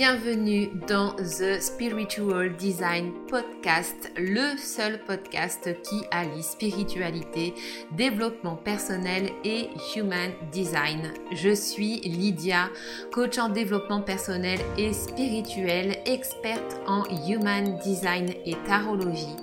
bienvenue 0.00 0.70
dans 0.88 1.14
The 1.16 1.60
Spiritual 1.60 2.56
Design 2.56 3.12
Podcast, 3.28 4.10
le 4.16 4.56
seul 4.56 4.98
podcast 5.04 5.68
qui 5.82 6.02
allie 6.10 6.42
spiritualité, 6.42 7.52
développement 7.98 8.56
personnel 8.56 9.28
et 9.44 9.68
human 9.94 10.30
design. 10.52 11.12
Je 11.32 11.54
suis 11.54 12.00
Lydia, 12.00 12.70
coach 13.12 13.36
en 13.36 13.50
développement 13.50 14.00
personnel 14.00 14.58
et 14.78 14.94
spirituel, 14.94 15.98
experte 16.06 16.80
en 16.86 17.04
human 17.28 17.76
design 17.84 18.30
et 18.46 18.56
tarologie 18.66 19.36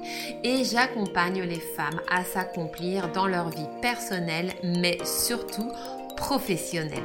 et 0.43 0.63
j'accompagne 0.63 1.43
les 1.43 1.59
femmes 1.59 2.01
à 2.09 2.23
s'accomplir 2.23 3.11
dans 3.11 3.27
leur 3.27 3.49
vie 3.49 3.69
personnelle 3.83 4.53
mais 4.63 4.97
surtout 5.05 5.71
professionnelle. 6.17 6.99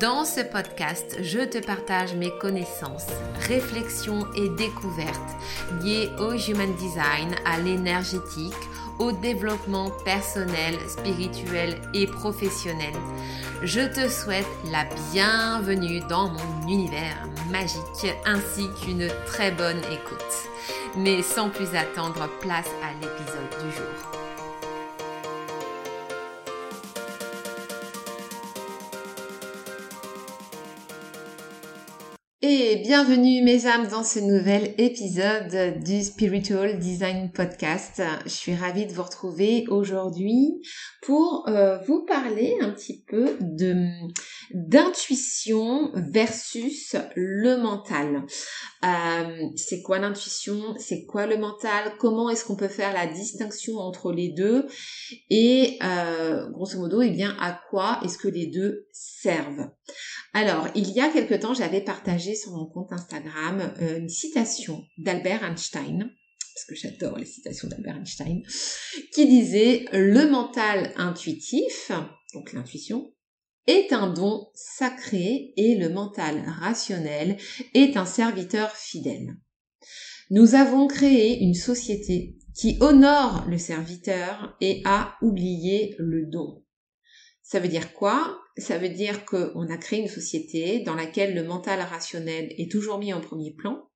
Dans 0.00 0.24
ce 0.24 0.40
podcast, 0.40 1.18
je 1.20 1.40
te 1.40 1.58
partage 1.58 2.14
mes 2.14 2.30
connaissances, 2.38 3.08
réflexions 3.48 4.26
et 4.34 4.48
découvertes 4.50 5.36
liées 5.82 6.08
au 6.18 6.32
human 6.32 6.72
design, 6.76 7.34
à 7.44 7.58
l'énergétique, 7.58 8.54
au 8.98 9.12
développement 9.12 9.90
personnel, 10.04 10.74
spirituel 10.88 11.80
et 11.94 12.06
professionnel. 12.06 12.94
Je 13.62 13.80
te 13.80 14.08
souhaite 14.08 14.46
la 14.72 14.84
bienvenue 15.12 16.00
dans 16.08 16.28
mon 16.28 16.68
univers 16.68 17.28
magique 17.50 18.14
ainsi 18.24 18.68
qu'une 18.80 19.08
très 19.26 19.50
bonne 19.50 19.78
écoute. 19.78 20.48
Mais 20.96 21.22
sans 21.22 21.50
plus 21.50 21.74
attendre, 21.74 22.28
place 22.40 22.70
à 22.82 22.92
l'épisode 23.00 23.64
du 23.64 23.76
jour. 23.76 24.17
Et 32.40 32.76
bienvenue 32.84 33.42
mes 33.42 33.66
âmes 33.66 33.88
dans 33.88 34.04
ce 34.04 34.20
nouvel 34.20 34.72
épisode 34.78 35.82
du 35.82 36.04
Spiritual 36.04 36.78
Design 36.78 37.32
Podcast. 37.32 38.00
Je 38.26 38.30
suis 38.30 38.54
ravie 38.54 38.86
de 38.86 38.92
vous 38.92 39.02
retrouver 39.02 39.64
aujourd'hui 39.66 40.62
pour 41.02 41.48
euh, 41.48 41.78
vous 41.78 42.04
parler 42.06 42.56
un 42.60 42.70
petit 42.70 43.02
peu 43.08 43.36
de 43.40 43.88
d'intuition 44.54 45.90
versus 45.94 46.94
le 47.16 47.56
mental. 47.56 48.24
Euh, 48.84 49.48
c'est 49.56 49.82
quoi 49.82 49.98
l'intuition? 49.98 50.76
C'est 50.78 51.06
quoi 51.06 51.26
le 51.26 51.38
mental? 51.38 51.94
Comment 51.98 52.30
est-ce 52.30 52.44
qu'on 52.44 52.54
peut 52.54 52.68
faire 52.68 52.94
la 52.94 53.08
distinction 53.08 53.78
entre 53.78 54.12
les 54.12 54.28
deux? 54.28 54.64
Et 55.28 55.76
euh, 55.82 56.48
grosso 56.50 56.78
modo, 56.78 57.02
eh 57.02 57.10
bien, 57.10 57.36
à 57.40 57.60
quoi 57.68 57.98
est-ce 58.04 58.16
que 58.16 58.28
les 58.28 58.46
deux 58.46 58.86
servent? 58.92 59.70
Alors, 60.34 60.68
il 60.74 60.90
y 60.90 61.00
a 61.00 61.08
quelque 61.08 61.34
temps, 61.34 61.54
j'avais 61.54 61.80
partagé 61.80 62.34
sur 62.34 62.52
mon 62.52 62.66
compte 62.66 62.92
Instagram 62.92 63.72
euh, 63.80 63.98
une 63.98 64.08
citation 64.08 64.84
d'Albert 64.98 65.42
Einstein, 65.42 66.10
parce 66.54 66.66
que 66.66 66.74
j'adore 66.74 67.18
les 67.18 67.24
citations 67.24 67.68
d'Albert 67.68 67.96
Einstein, 67.96 68.42
qui 69.14 69.26
disait 69.26 69.86
le 69.92 70.28
mental 70.30 70.92
intuitif, 70.96 71.92
donc 72.34 72.52
l'intuition, 72.52 73.12
est 73.66 73.92
un 73.92 74.12
don 74.12 74.48
sacré 74.54 75.52
et 75.56 75.76
le 75.76 75.90
mental 75.90 76.42
rationnel 76.60 77.36
est 77.74 77.96
un 77.96 78.06
serviteur 78.06 78.74
fidèle. 78.74 79.36
Nous 80.30 80.54
avons 80.54 80.88
créé 80.88 81.38
une 81.40 81.54
société 81.54 82.36
qui 82.54 82.76
honore 82.80 83.44
le 83.48 83.56
serviteur 83.56 84.56
et 84.60 84.82
a 84.84 85.16
oublié 85.22 85.94
le 85.98 86.26
don. 86.26 86.64
Ça 87.50 87.60
veut 87.60 87.68
dire 87.68 87.94
quoi? 87.94 88.42
Ça 88.58 88.76
veut 88.76 88.90
dire 88.90 89.24
qu'on 89.24 89.70
a 89.70 89.78
créé 89.78 90.00
une 90.00 90.08
société 90.08 90.80
dans 90.80 90.94
laquelle 90.94 91.34
le 91.34 91.44
mental 91.44 91.80
rationnel 91.80 92.52
est 92.58 92.70
toujours 92.70 92.98
mis 92.98 93.14
en 93.14 93.22
premier 93.22 93.54
plan. 93.54 93.88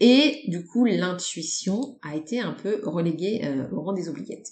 Et 0.00 0.42
du 0.48 0.66
coup, 0.66 0.84
l'intuition 0.84 2.00
a 2.02 2.16
été 2.16 2.40
un 2.40 2.52
peu 2.52 2.80
reléguée 2.82 3.42
euh, 3.44 3.70
au 3.70 3.82
rang 3.82 3.92
des 3.92 4.08
oubliettes. 4.08 4.48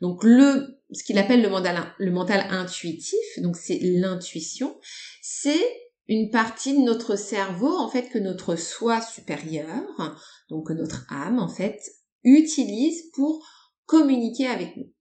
Donc 0.00 0.24
le, 0.24 0.82
ce 0.90 1.04
qu'il 1.04 1.18
appelle 1.18 1.40
le 1.40 1.50
mental, 1.50 1.94
le 1.98 2.10
mental 2.10 2.44
intuitif, 2.50 3.20
donc 3.38 3.56
c'est 3.56 3.78
l'intuition, 3.80 4.76
c'est 5.22 5.64
une 6.08 6.32
partie 6.32 6.76
de 6.76 6.82
notre 6.82 7.14
cerveau 7.14 7.76
en 7.78 7.88
fait 7.88 8.08
que 8.08 8.18
notre 8.18 8.56
soi 8.56 9.00
supérieur, 9.00 10.18
donc 10.50 10.68
notre 10.70 11.06
âme 11.10 11.38
en 11.38 11.48
fait, 11.48 11.80
utilise 12.24 13.08
pour 13.12 13.46
communiquer 13.86 14.48
avec 14.48 14.76
nous. 14.76 14.92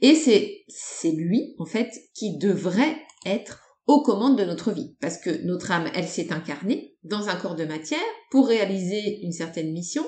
Et 0.00 0.14
c'est, 0.14 0.64
c'est 0.68 1.12
lui, 1.12 1.54
en 1.58 1.66
fait, 1.66 1.90
qui 2.14 2.38
devrait 2.38 2.96
être 3.26 3.60
aux 3.86 4.02
commandes 4.02 4.38
de 4.38 4.44
notre 4.44 4.72
vie. 4.72 4.96
Parce 5.00 5.18
que 5.18 5.44
notre 5.44 5.70
âme, 5.70 5.90
elle 5.94 6.08
s'est 6.08 6.32
incarnée 6.32 6.96
dans 7.02 7.28
un 7.28 7.36
corps 7.36 7.54
de 7.54 7.64
matière 7.64 8.00
pour 8.30 8.48
réaliser 8.48 9.20
une 9.22 9.32
certaine 9.32 9.72
mission. 9.72 10.04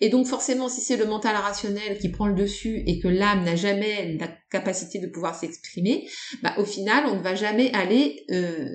Et 0.00 0.08
donc 0.08 0.26
forcément, 0.26 0.68
si 0.68 0.80
c'est 0.80 0.96
le 0.96 1.06
mental 1.06 1.36
rationnel 1.36 1.98
qui 1.98 2.08
prend 2.08 2.26
le 2.26 2.34
dessus 2.34 2.82
et 2.86 2.98
que 2.98 3.06
l'âme 3.06 3.44
n'a 3.44 3.54
jamais 3.54 4.16
la 4.18 4.28
capacité 4.50 4.98
de 4.98 5.06
pouvoir 5.06 5.38
s'exprimer, 5.38 6.08
bah, 6.42 6.54
au 6.58 6.64
final, 6.64 7.04
on 7.06 7.16
ne 7.16 7.22
va 7.22 7.36
jamais 7.36 7.72
aller 7.72 8.24
euh, 8.30 8.68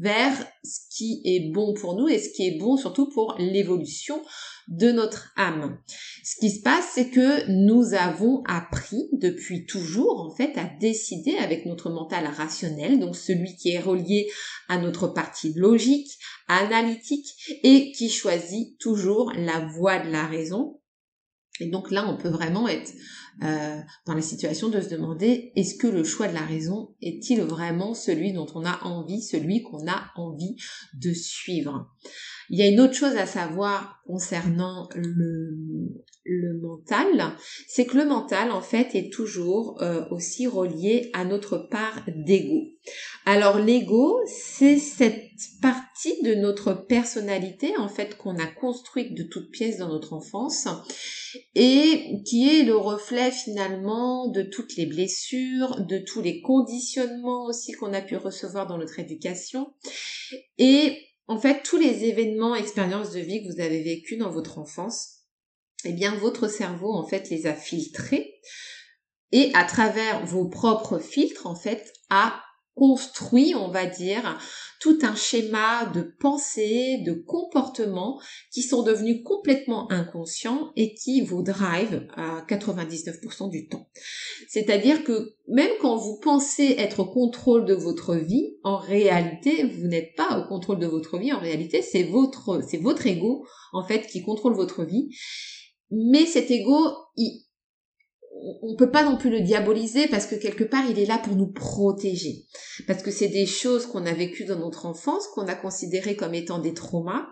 vers 0.00 0.32
ce 0.62 0.78
qui 0.96 1.20
est 1.24 1.52
bon 1.52 1.74
pour 1.74 1.96
nous 1.96 2.08
et 2.08 2.18
ce 2.18 2.30
qui 2.30 2.46
est 2.46 2.58
bon 2.58 2.76
surtout 2.76 3.08
pour 3.08 3.34
l'évolution 3.38 4.22
de 4.68 4.90
notre 4.90 5.32
âme. 5.36 5.78
Ce 6.24 6.36
qui 6.40 6.50
se 6.50 6.62
passe, 6.62 6.92
c'est 6.94 7.10
que 7.10 7.50
nous 7.50 7.94
avons 7.94 8.42
appris 8.46 9.08
depuis 9.12 9.66
toujours, 9.66 10.20
en 10.20 10.34
fait, 10.34 10.56
à 10.56 10.70
décider 10.80 11.36
avec 11.36 11.66
notre 11.66 11.90
mental 11.90 12.26
rationnel, 12.26 12.98
donc 12.98 13.16
celui 13.16 13.56
qui 13.56 13.70
est 13.70 13.80
relié 13.80 14.26
à 14.68 14.78
notre 14.78 15.08
partie 15.08 15.52
logique, 15.54 16.10
analytique, 16.48 17.28
et 17.62 17.92
qui 17.92 18.08
choisit 18.08 18.78
toujours 18.78 19.32
la 19.36 19.60
voie 19.76 19.98
de 19.98 20.10
la 20.10 20.26
raison. 20.26 20.80
Et 21.60 21.66
donc 21.66 21.90
là, 21.90 22.08
on 22.08 22.16
peut 22.16 22.28
vraiment 22.28 22.66
être 22.68 22.92
euh, 23.42 23.80
dans 24.06 24.14
la 24.14 24.22
situation 24.22 24.68
de 24.68 24.80
se 24.80 24.88
demander 24.88 25.52
est-ce 25.56 25.76
que 25.76 25.86
le 25.86 26.04
choix 26.04 26.28
de 26.28 26.34
la 26.34 26.44
raison 26.44 26.94
est-il 27.00 27.40
vraiment 27.42 27.94
celui 27.94 28.32
dont 28.32 28.46
on 28.54 28.64
a 28.64 28.80
envie, 28.84 29.22
celui 29.22 29.62
qu'on 29.62 29.86
a 29.88 30.10
envie 30.16 30.56
de 30.94 31.12
suivre? 31.12 31.90
Il 32.50 32.58
y 32.58 32.62
a 32.62 32.68
une 32.68 32.80
autre 32.80 32.94
chose 32.94 33.16
à 33.16 33.26
savoir 33.26 34.02
concernant 34.06 34.88
le, 34.94 36.60
mental, 36.60 37.36
c'est 37.68 37.86
que 37.86 37.98
le 37.98 38.04
mental 38.04 38.50
en 38.50 38.60
fait 38.60 38.94
est 38.94 39.12
toujours 39.12 39.82
euh, 39.82 40.04
aussi 40.10 40.46
relié 40.46 41.10
à 41.12 41.24
notre 41.24 41.58
part 41.58 42.04
d'ego. 42.08 42.62
Alors 43.26 43.58
l'ego, 43.58 44.20
c'est 44.26 44.78
cette 44.78 45.30
de 46.22 46.34
notre 46.34 46.72
personnalité 46.72 47.76
en 47.78 47.88
fait 47.88 48.16
qu'on 48.16 48.36
a 48.38 48.46
construite 48.46 49.14
de 49.14 49.22
toutes 49.22 49.50
pièces 49.50 49.78
dans 49.78 49.88
notre 49.88 50.12
enfance 50.12 50.66
et 51.54 52.20
qui 52.26 52.48
est 52.48 52.64
le 52.64 52.76
reflet 52.76 53.30
finalement 53.30 54.28
de 54.28 54.42
toutes 54.42 54.76
les 54.76 54.86
blessures, 54.86 55.80
de 55.86 55.98
tous 55.98 56.20
les 56.20 56.42
conditionnements 56.42 57.46
aussi 57.46 57.72
qu'on 57.72 57.92
a 57.92 58.00
pu 58.00 58.16
recevoir 58.16 58.66
dans 58.66 58.78
notre 58.78 58.98
éducation 58.98 59.72
et 60.58 60.98
en 61.26 61.38
fait, 61.38 61.62
tous 61.62 61.78
les 61.78 62.04
événements, 62.04 62.54
expériences 62.54 63.12
de 63.12 63.20
vie 63.20 63.42
que 63.42 63.52
vous 63.52 63.60
avez 63.60 63.82
vécues 63.82 64.16
dans 64.16 64.30
votre 64.30 64.58
enfance, 64.58 65.20
eh 65.84 65.92
bien, 65.92 66.14
votre 66.16 66.48
cerveau, 66.48 66.92
en 66.92 67.06
fait, 67.06 67.30
les 67.30 67.46
a 67.46 67.54
filtrés 67.54 68.34
et 69.32 69.50
à 69.54 69.64
travers 69.64 70.24
vos 70.26 70.48
propres 70.48 70.98
filtres, 70.98 71.46
en 71.46 71.54
fait, 71.54 71.92
a 72.10 72.42
construit, 72.74 73.54
on 73.54 73.68
va 73.68 73.86
dire, 73.86 74.38
tout 74.80 74.98
un 75.02 75.14
schéma 75.14 75.86
de 75.94 76.02
pensée, 76.20 77.02
de 77.06 77.12
comportement 77.12 78.20
qui 78.52 78.62
sont 78.62 78.82
devenus 78.82 79.22
complètement 79.24 79.90
inconscients 79.90 80.72
et 80.76 80.94
qui 80.94 81.22
vous 81.22 81.42
drive 81.42 82.06
à 82.16 82.44
99% 82.48 83.50
du 83.50 83.68
temps. 83.68 83.88
C'est-à-dire 84.48 85.04
que 85.04 85.36
même 85.48 85.70
quand 85.80 85.96
vous 85.96 86.18
pensez 86.20 86.74
être 86.78 87.00
au 87.00 87.06
contrôle 87.06 87.64
de 87.64 87.74
votre 87.74 88.16
vie, 88.16 88.56
en 88.62 88.76
réalité, 88.76 89.64
vous 89.64 89.86
n'êtes 89.86 90.14
pas 90.16 90.38
au 90.38 90.48
contrôle 90.48 90.80
de 90.80 90.86
votre 90.86 91.18
vie. 91.18 91.32
En 91.32 91.40
réalité, 91.40 91.80
c'est 91.80 92.04
votre, 92.04 92.60
c'est 92.68 92.78
votre 92.78 93.06
ego, 93.06 93.46
en 93.72 93.86
fait, 93.86 94.06
qui 94.06 94.22
contrôle 94.22 94.54
votre 94.54 94.84
vie. 94.84 95.08
Mais 95.90 96.26
cet 96.26 96.50
ego, 96.50 96.76
il, 97.16 97.43
on 98.62 98.76
peut 98.76 98.90
pas 98.90 99.04
non 99.04 99.16
plus 99.16 99.30
le 99.30 99.40
diaboliser 99.40 100.08
parce 100.08 100.26
que 100.26 100.34
quelque 100.34 100.64
part 100.64 100.84
il 100.88 100.98
est 100.98 101.06
là 101.06 101.18
pour 101.18 101.36
nous 101.36 101.52
protéger. 101.52 102.44
Parce 102.86 103.02
que 103.02 103.10
c'est 103.10 103.28
des 103.28 103.46
choses 103.46 103.86
qu'on 103.86 104.06
a 104.06 104.12
vécues 104.12 104.44
dans 104.44 104.58
notre 104.58 104.86
enfance, 104.86 105.28
qu'on 105.28 105.46
a 105.46 105.54
considérées 105.54 106.16
comme 106.16 106.34
étant 106.34 106.58
des 106.58 106.74
traumas. 106.74 107.26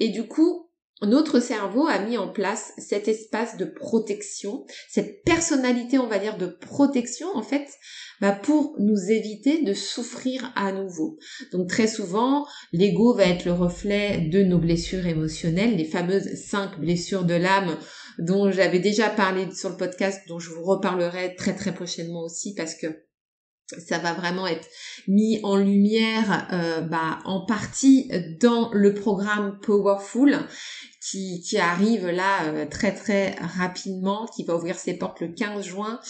Et 0.00 0.10
du 0.10 0.28
coup, 0.28 0.70
notre 1.02 1.40
cerveau 1.40 1.86
a 1.86 1.98
mis 1.98 2.16
en 2.18 2.28
place 2.28 2.72
cet 2.78 3.08
espace 3.08 3.56
de 3.56 3.64
protection, 3.64 4.64
cette 4.88 5.22
personnalité, 5.24 5.98
on 5.98 6.06
va 6.06 6.18
dire, 6.18 6.38
de 6.38 6.46
protection, 6.46 7.26
en 7.34 7.42
fait, 7.42 7.66
bah, 8.20 8.32
pour 8.32 8.76
nous 8.78 9.10
éviter 9.10 9.62
de 9.62 9.72
souffrir 9.72 10.52
à 10.54 10.72
nouveau. 10.72 11.18
Donc 11.52 11.68
très 11.68 11.88
souvent, 11.88 12.46
l'ego 12.72 13.12
va 13.12 13.24
être 13.24 13.44
le 13.44 13.52
reflet 13.52 14.28
de 14.30 14.42
nos 14.42 14.58
blessures 14.58 15.06
émotionnelles, 15.06 15.76
les 15.76 15.84
fameuses 15.84 16.34
cinq 16.36 16.78
blessures 16.78 17.24
de 17.24 17.34
l'âme 17.34 17.76
dont 18.18 18.50
j'avais 18.50 18.78
déjà 18.78 19.10
parlé 19.10 19.50
sur 19.54 19.70
le 19.70 19.76
podcast, 19.76 20.20
dont 20.28 20.38
je 20.38 20.50
vous 20.50 20.64
reparlerai 20.64 21.34
très 21.36 21.54
très 21.54 21.72
prochainement 21.72 22.22
aussi 22.22 22.54
parce 22.54 22.74
que 22.74 23.04
ça 23.88 23.98
va 23.98 24.12
vraiment 24.12 24.46
être 24.46 24.68
mis 25.08 25.40
en 25.42 25.56
lumière 25.56 26.48
euh, 26.52 26.80
bah, 26.82 27.20
en 27.24 27.46
partie 27.46 28.10
dans 28.40 28.70
le 28.72 28.92
programme 28.92 29.58
Powerful 29.60 30.38
qui, 31.00 31.40
qui 31.42 31.58
arrive 31.58 32.08
là 32.08 32.44
euh, 32.44 32.66
très 32.66 32.92
très 32.94 33.36
rapidement, 33.40 34.26
qui 34.34 34.44
va 34.44 34.56
ouvrir 34.56 34.76
ses 34.78 34.94
portes 34.94 35.20
le 35.20 35.28
15 35.28 35.64
juin. 35.64 36.00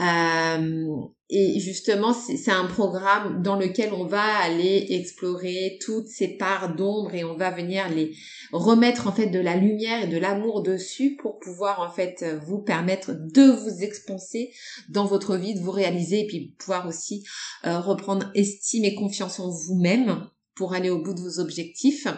Euh, 0.00 0.86
et 1.28 1.60
justement, 1.60 2.12
c'est 2.12 2.50
un 2.50 2.66
programme 2.66 3.42
dans 3.42 3.56
lequel 3.56 3.92
on 3.92 4.04
va 4.04 4.24
aller 4.38 4.86
explorer 4.90 5.78
toutes 5.84 6.08
ces 6.08 6.36
parts 6.36 6.74
d'ombre 6.74 7.14
et 7.14 7.22
on 7.22 7.36
va 7.36 7.50
venir 7.50 7.88
les 7.88 8.16
remettre 8.50 9.06
en 9.06 9.12
fait 9.12 9.28
de 9.28 9.38
la 9.38 9.56
lumière 9.56 10.02
et 10.02 10.08
de 10.08 10.18
l'amour 10.18 10.62
dessus 10.62 11.16
pour 11.22 11.38
pouvoir 11.38 11.80
en 11.80 11.92
fait 11.92 12.24
vous 12.46 12.58
permettre 12.58 13.12
de 13.12 13.50
vous 13.52 13.84
expanser 13.84 14.50
dans 14.88 15.06
votre 15.06 15.36
vie, 15.36 15.54
de 15.54 15.60
vous 15.60 15.70
réaliser 15.70 16.20
et 16.20 16.26
puis 16.26 16.56
pouvoir 16.58 16.88
aussi 16.88 17.22
euh, 17.64 17.78
reprendre 17.78 18.30
estime 18.34 18.84
et 18.84 18.96
confiance 18.96 19.38
en 19.38 19.50
vous-même 19.50 20.26
pour 20.56 20.74
aller 20.74 20.90
au 20.90 21.02
bout 21.02 21.14
de 21.14 21.20
vos 21.20 21.38
objectifs. 21.38 22.08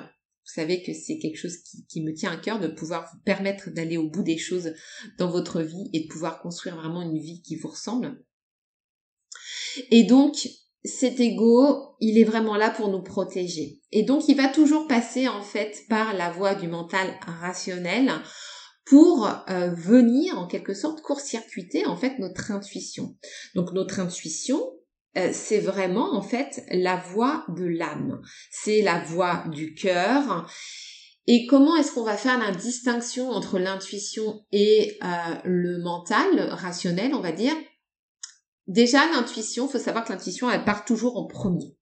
Vous 0.45 0.53
savez 0.55 0.83
que 0.83 0.93
c'est 0.93 1.19
quelque 1.19 1.39
chose 1.39 1.57
qui, 1.89 2.03
me 2.03 2.13
tient 2.13 2.33
à 2.33 2.37
cœur 2.37 2.59
de 2.59 2.67
pouvoir 2.67 3.09
vous 3.13 3.21
permettre 3.21 3.71
d'aller 3.71 3.97
au 3.97 4.09
bout 4.11 4.23
des 4.23 4.39
choses 4.39 4.75
dans 5.19 5.31
votre 5.31 5.63
vie 5.63 5.89
et 5.93 6.01
de 6.01 6.09
pouvoir 6.09 6.41
construire 6.41 6.77
vraiment 6.77 7.03
une 7.03 7.19
vie 7.19 7.43
qui 7.43 7.57
vous 7.57 7.69
ressemble. 7.69 8.25
Et 9.91 10.03
donc, 10.03 10.49
cet 10.85 11.21
ego, 11.21 11.95
il 12.01 12.19
est 12.19 12.25
vraiment 12.25 12.57
là 12.57 12.71
pour 12.71 12.89
nous 12.89 13.03
protéger. 13.03 13.81
Et 13.93 14.03
donc, 14.03 14.29
il 14.29 14.37
va 14.37 14.49
toujours 14.49 14.89
passer 14.89 15.29
en 15.29 15.43
fait 15.43 15.85
par 15.89 16.13
la 16.13 16.31
voie 16.33 16.57
du 16.57 16.67
mental 16.67 17.19
rationnel 17.41 18.11
pour 18.85 19.29
euh, 19.49 19.71
venir 19.71 20.39
en 20.39 20.47
quelque 20.47 20.75
sorte 20.75 21.03
court-circuiter 21.03 21.87
en 21.87 21.97
fait 21.97 22.19
notre 22.19 22.51
intuition. 22.51 23.17
Donc 23.55 23.73
notre 23.73 24.01
intuition, 24.01 24.61
c'est 25.15 25.61
vraiment 25.61 26.15
en 26.15 26.23
fait 26.23 26.65
la 26.71 26.97
voix 26.97 27.45
de 27.49 27.65
l'âme, 27.65 28.21
c'est 28.51 28.83
la 28.83 29.01
voix 29.01 29.45
du 29.51 29.75
cœur. 29.75 30.49
Et 31.27 31.47
comment 31.47 31.77
est-ce 31.77 31.93
qu'on 31.93 32.03
va 32.03 32.17
faire 32.17 32.39
la 32.39 32.51
distinction 32.51 33.31
entre 33.31 33.59
l'intuition 33.59 34.45
et 34.51 34.99
euh, 35.05 35.35
le 35.45 35.79
mental 35.79 36.41
rationnel, 36.51 37.15
on 37.15 37.21
va 37.21 37.33
dire? 37.33 37.55
Déjà, 38.67 39.07
l'intuition, 39.13 39.69
faut 39.69 39.79
savoir 39.79 40.05
que 40.05 40.13
l'intuition, 40.13 40.51
elle 40.51 40.65
part 40.65 40.85
toujours 40.85 41.17
en 41.17 41.27
premier. 41.27 41.77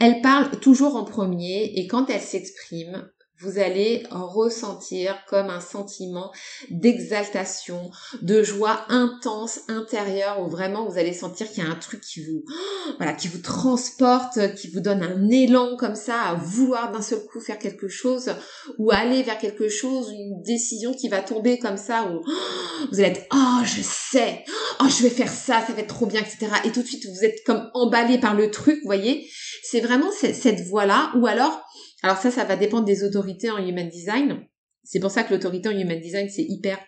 Elle 0.00 0.20
parle 0.22 0.58
toujours 0.60 0.96
en 0.96 1.04
premier 1.04 1.72
et 1.74 1.86
quand 1.86 2.08
elle 2.10 2.20
s'exprime, 2.20 3.10
vous 3.40 3.58
allez 3.58 4.04
ressentir 4.10 5.16
comme 5.28 5.48
un 5.48 5.60
sentiment 5.60 6.32
d'exaltation, 6.70 7.90
de 8.20 8.42
joie 8.42 8.84
intense 8.88 9.60
intérieure 9.68 10.40
où 10.40 10.48
vraiment 10.48 10.88
vous 10.88 10.98
allez 10.98 11.12
sentir 11.12 11.48
qu'il 11.48 11.62
y 11.62 11.66
a 11.66 11.70
un 11.70 11.76
truc 11.76 12.00
qui 12.00 12.24
vous, 12.24 12.44
voilà, 12.96 13.12
qui 13.12 13.28
vous 13.28 13.40
transporte, 13.40 14.54
qui 14.56 14.68
vous 14.68 14.80
donne 14.80 15.02
un 15.02 15.28
élan 15.30 15.76
comme 15.76 15.94
ça 15.94 16.20
à 16.22 16.34
vouloir 16.34 16.90
d'un 16.90 17.02
seul 17.02 17.20
coup 17.26 17.40
faire 17.40 17.58
quelque 17.58 17.88
chose 17.88 18.34
ou 18.78 18.90
aller 18.90 19.22
vers 19.22 19.38
quelque 19.38 19.68
chose, 19.68 20.10
une 20.10 20.42
décision 20.42 20.92
qui 20.92 21.08
va 21.08 21.20
tomber 21.20 21.58
comme 21.58 21.76
ça 21.76 22.10
où 22.10 22.24
vous 22.90 23.00
allez 23.00 23.10
être, 23.10 23.26
oh, 23.32 23.60
je 23.64 23.82
sais, 23.82 24.44
oh, 24.80 24.86
je 24.88 25.04
vais 25.04 25.10
faire 25.10 25.30
ça, 25.30 25.64
ça 25.64 25.72
va 25.72 25.80
être 25.80 25.94
trop 25.94 26.06
bien, 26.06 26.20
etc. 26.20 26.48
Et 26.64 26.72
tout 26.72 26.82
de 26.82 26.86
suite, 26.86 27.06
vous 27.06 27.24
êtes 27.24 27.44
comme 27.44 27.70
emballé 27.74 28.18
par 28.18 28.34
le 28.34 28.50
truc, 28.50 28.80
vous 28.82 28.86
voyez. 28.86 29.30
C'est 29.62 29.80
vraiment 29.80 30.10
cette, 30.10 30.34
cette 30.34 30.62
voie-là 30.62 31.12
ou 31.16 31.26
alors, 31.26 31.62
alors 32.02 32.18
ça, 32.18 32.30
ça 32.30 32.44
va 32.44 32.56
dépendre 32.56 32.84
des 32.84 33.04
autorités 33.04 33.50
en 33.50 33.58
human 33.58 33.88
design. 33.88 34.46
C'est 34.84 35.00
pour 35.00 35.10
ça 35.10 35.24
que 35.24 35.34
l'autorité 35.34 35.68
en 35.68 35.78
human 35.78 36.00
design, 36.00 36.28
c'est 36.28 36.44
hyper 36.44 36.78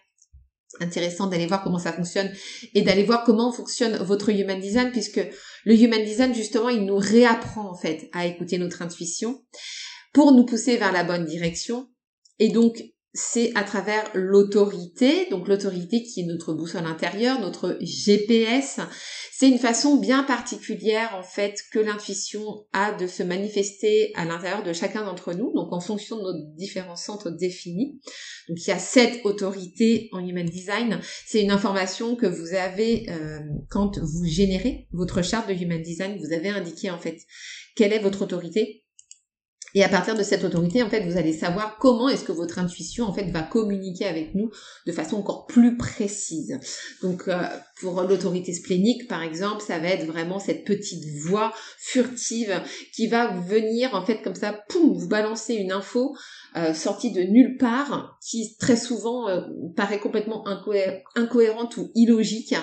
intéressant 0.79 1.27
d'aller 1.27 1.47
voir 1.47 1.65
comment 1.65 1.79
ça 1.79 1.93
fonctionne 1.93 2.33
et 2.75 2.83
d'aller 2.83 3.03
voir 3.03 3.25
comment 3.25 3.53
fonctionne 3.53 3.97
votre 4.05 4.29
human 4.29 4.61
design 4.61 4.93
puisque 4.93 5.21
le 5.65 5.75
human 5.75 6.05
design 6.05 6.33
justement 6.33 6.69
il 6.69 6.85
nous 6.85 6.97
réapprend 6.97 7.69
en 7.69 7.75
fait 7.75 8.09
à 8.13 8.27
écouter 8.27 8.57
notre 8.57 8.81
intuition 8.81 9.43
pour 10.13 10.31
nous 10.33 10.45
pousser 10.45 10.77
vers 10.77 10.93
la 10.93 11.03
bonne 11.03 11.25
direction 11.25 11.89
et 12.39 12.51
donc 12.51 12.85
c'est 13.13 13.51
à 13.57 13.65
travers 13.65 14.09
l'autorité, 14.15 15.27
donc 15.31 15.49
l'autorité 15.49 16.03
qui 16.03 16.21
est 16.21 16.27
notre 16.27 16.53
boussole 16.53 16.87
intérieure, 16.87 17.41
notre 17.41 17.77
GPS. 17.81 18.79
C'est 19.33 19.49
une 19.49 19.59
façon 19.59 19.97
bien 19.97 20.23
particulière 20.23 21.17
en 21.19 21.23
fait 21.23 21.61
que 21.73 21.81
l'intuition 21.81 22.67
a 22.73 22.93
de 22.93 23.09
se 23.09 23.25
manifester 23.25 24.13
à 24.15 24.25
l'intérieur 24.25 24.63
de 24.63 24.73
chacun 24.73 25.05
d'entre 25.05 25.35
nous, 25.35 25.53
donc 25.55 25.73
en 25.73 25.81
fonction 25.81 26.19
de 26.19 26.23
nos 26.23 26.55
différents 26.57 26.97
centres 26.97 27.31
définis. 27.31 28.01
Donc 28.49 28.59
il 28.65 28.69
y 28.69 28.73
a 28.73 28.79
cette 28.79 29.25
autorité 29.25 30.09
en 30.13 30.21
Human 30.25 30.47
Design. 30.47 31.01
C'est 31.27 31.43
une 31.43 31.51
information 31.51 32.15
que 32.15 32.27
vous 32.27 32.55
avez 32.55 33.11
euh, 33.11 33.41
quand 33.71 33.99
vous 33.99 34.25
générez 34.25 34.87
votre 34.93 35.23
charte 35.23 35.49
de 35.49 35.55
Human 35.55 35.83
Design. 35.83 36.17
Vous 36.19 36.33
avez 36.33 36.51
indiqué 36.51 36.91
en 36.91 36.99
fait 36.99 37.19
quelle 37.75 37.93
est 37.93 37.99
votre 37.99 38.23
autorité 38.23 38.80
et 39.75 39.85
à 39.85 39.89
partir 39.89 40.17
de 40.17 40.23
cette 40.23 40.45
autorité, 40.45 40.83
en 40.83 40.91
fait, 40.91 41.01
vous 41.07 41.17
allez 41.17 41.33
savoir 41.33 41.79
comment 41.79 42.09
est-ce 42.09 42.25
que 42.25 42.33
votre 42.33 42.59
intuition, 42.59 43.07
en 43.07 43.13
fait, 43.13 43.31
va 43.31 43.43
communiquer 43.43 44.07
avec 44.07 44.35
nous 44.35 44.51
de 44.87 44.93
façon 44.93 45.17
encore 45.17 45.47
plus 45.47 45.77
précise. 45.77 46.59
Donc, 47.03 47.29
euh, 47.29 47.43
pour 47.81 48.03
l'autorité 48.03 48.53
splénique, 48.53 49.09
par 49.09 49.23
exemple, 49.23 49.63
ça 49.63 49.79
va 49.79 49.89
être 49.89 50.07
vraiment 50.07 50.39
cette 50.39 50.65
petite 50.65 51.05
voix 51.25 51.53
furtive 51.79 52.61
qui 52.95 53.07
va 53.07 53.29
venir, 53.29 53.95
en 53.95 54.05
fait, 54.05 54.23
comme 54.23 54.35
ça, 54.35 54.59
poum, 54.69 54.97
vous 54.97 55.09
balancer 55.09 55.55
une 55.55 55.73
info 55.73 56.17
euh, 56.57 56.75
sortie 56.75 57.13
de 57.13 57.23
nulle 57.23 57.57
part, 57.59 58.19
qui 58.21 58.57
très 58.59 58.77
souvent 58.77 59.29
euh, 59.29 59.41
paraît 59.77 60.01
complètement 60.01 60.45
incohérente 61.15 61.77
ou 61.77 61.91
illogique. 61.95 62.55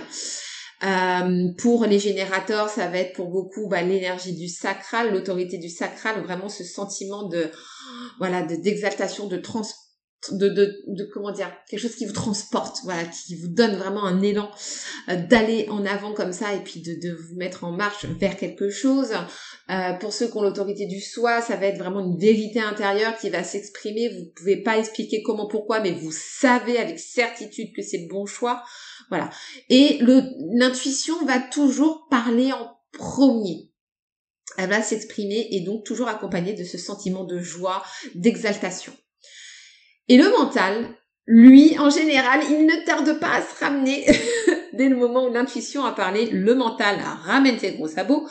Euh, 0.83 1.47
pour 1.57 1.85
les 1.85 1.97
générateurs, 1.97 2.69
ça 2.69 2.87
va 2.87 2.99
être 2.99 3.13
pour 3.13 3.29
beaucoup 3.29 3.67
bah, 3.67 3.81
l'énergie 3.81 4.33
du 4.33 4.47
sacral, 4.47 5.11
l'autorité 5.11 5.57
du 5.57 5.69
sacral, 5.69 6.21
vraiment 6.21 6.49
ce 6.49 6.63
sentiment 6.63 7.27
de 7.27 7.49
voilà 8.19 8.43
d'exaltation, 8.43 9.27
de, 9.27 9.37
trans 9.37 9.63
de, 10.31 10.49
de, 10.49 10.83
de, 10.87 11.09
comment 11.13 11.31
dire 11.31 11.51
quelque 11.69 11.79
chose 11.79 11.95
qui 11.95 12.05
vous 12.05 12.13
transporte 12.13 12.79
voilà 12.83 13.03
qui 13.05 13.35
vous 13.35 13.47
donne 13.47 13.75
vraiment 13.75 14.03
un 14.03 14.21
élan 14.21 14.49
euh, 15.09 15.15
d'aller 15.15 15.67
en 15.69 15.85
avant 15.85 16.13
comme 16.13 16.33
ça 16.33 16.53
et 16.53 16.59
puis 16.59 16.81
de, 16.81 16.93
de 17.07 17.15
vous 17.15 17.35
mettre 17.35 17.63
en 17.63 17.71
marche 17.71 18.05
vers 18.05 18.35
quelque 18.35 18.69
chose. 18.69 19.11
Euh, 19.69 19.93
pour 19.93 20.13
ceux 20.13 20.27
qui 20.27 20.37
ont 20.37 20.41
l'autorité 20.41 20.85
du 20.85 21.01
soi 21.01 21.41
ça 21.41 21.55
va 21.55 21.67
être 21.67 21.77
vraiment 21.77 21.99
une 21.99 22.19
vérité 22.19 22.59
intérieure 22.59 23.17
qui 23.17 23.29
va 23.29 23.43
s'exprimer. 23.43 24.09
Vous 24.09 24.31
pouvez 24.35 24.57
pas 24.61 24.77
expliquer 24.77 25.23
comment 25.23 25.47
pourquoi 25.47 25.79
mais 25.79 25.91
vous 25.91 26.11
savez 26.11 26.77
avec 26.77 26.99
certitude 26.99 27.73
que 27.75 27.81
c'est 27.81 27.99
le 27.99 28.07
bon 28.07 28.25
choix 28.25 28.63
voilà 29.09 29.29
et 29.69 29.99
l'intuition 30.01 31.25
va 31.25 31.39
toujours 31.39 32.07
parler 32.09 32.51
en 32.53 32.77
premier 32.91 33.71
elle 34.57 34.69
va 34.69 34.81
s'exprimer 34.81 35.47
et 35.51 35.61
donc 35.61 35.83
toujours 35.83 36.07
accompagnée 36.07 36.53
de 36.53 36.63
ce 36.63 36.77
sentiment 36.77 37.23
de 37.23 37.39
joie 37.39 37.83
d'exaltation 38.15 38.93
et 40.09 40.17
le 40.17 40.29
mental, 40.29 40.87
lui, 41.25 41.77
en 41.77 41.89
général, 41.89 42.39
il 42.49 42.65
ne 42.65 42.85
tarde 42.85 43.19
pas 43.19 43.35
à 43.35 43.41
se 43.41 43.59
ramener 43.59 44.05
dès 44.73 44.87
le 44.87 44.95
moment 44.95 45.25
où 45.25 45.33
l'intuition 45.33 45.83
a 45.83 45.91
parlé. 45.91 46.27
Le 46.27 46.55
mental 46.55 46.99
ramène 47.25 47.59
ses 47.59 47.73
gros 47.73 47.89
sabots 47.89 48.27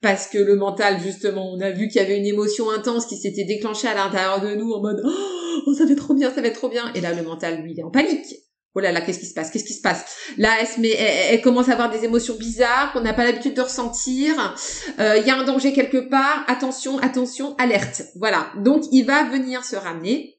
parce 0.00 0.26
que 0.26 0.38
le 0.38 0.56
mental, 0.56 1.00
justement, 1.00 1.52
on 1.52 1.60
a 1.60 1.70
vu 1.70 1.86
qu'il 1.86 2.02
y 2.02 2.04
avait 2.04 2.18
une 2.18 2.26
émotion 2.26 2.70
intense 2.70 3.06
qui 3.06 3.16
s'était 3.16 3.44
déclenchée 3.44 3.86
à 3.86 3.94
l'intérieur 3.94 4.40
de 4.40 4.56
nous 4.56 4.72
en 4.72 4.80
mode 4.80 5.00
oh, 5.04 5.74
ça 5.74 5.86
fait 5.86 5.94
trop 5.94 6.14
bien, 6.14 6.32
ça 6.34 6.40
va 6.40 6.48
être 6.48 6.56
trop 6.56 6.68
bien. 6.68 6.92
Et 6.94 7.00
là, 7.00 7.14
le 7.14 7.22
mental, 7.22 7.62
lui, 7.62 7.72
il 7.72 7.78
est 7.78 7.84
en 7.84 7.90
panique. 7.90 8.26
Oh 8.74 8.80
là 8.80 8.90
là, 8.90 9.02
qu'est-ce 9.02 9.18
qui 9.18 9.26
se 9.26 9.34
passe 9.34 9.50
Qu'est-ce 9.50 9.64
qui 9.64 9.74
se 9.74 9.82
passe? 9.82 10.04
Là, 10.38 10.56
elle, 10.58 10.66
se 10.66 10.80
met, 10.80 10.90
elle, 10.90 11.42
commence 11.42 11.68
à 11.68 11.72
avoir 11.72 11.90
des 11.90 12.04
émotions 12.04 12.36
bizarres 12.36 12.92
qu'on 12.92 13.02
n'a 13.02 13.12
pas 13.12 13.24
l'habitude 13.24 13.54
de 13.54 13.60
ressentir. 13.60 14.56
Euh, 14.98 15.18
il 15.18 15.26
y 15.26 15.30
a 15.30 15.36
un 15.36 15.44
danger 15.44 15.74
quelque 15.74 16.08
part. 16.08 16.44
Attention, 16.48 16.98
attention, 16.98 17.54
alerte. 17.56 18.02
Voilà. 18.16 18.50
Donc, 18.64 18.84
il 18.90 19.04
va 19.04 19.24
venir 19.24 19.62
se 19.64 19.76
ramener 19.76 20.38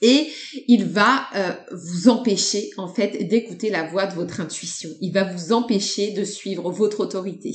et 0.00 0.32
il 0.68 0.84
va 0.84 1.26
euh, 1.34 1.52
vous 1.72 2.08
empêcher 2.08 2.70
en 2.76 2.92
fait 2.92 3.24
d'écouter 3.24 3.70
la 3.70 3.84
voix 3.84 4.06
de 4.06 4.14
votre 4.14 4.40
intuition. 4.40 4.90
Il 5.00 5.12
va 5.12 5.24
vous 5.24 5.52
empêcher 5.52 6.12
de 6.12 6.24
suivre 6.24 6.70
votre 6.70 7.00
autorité. 7.00 7.52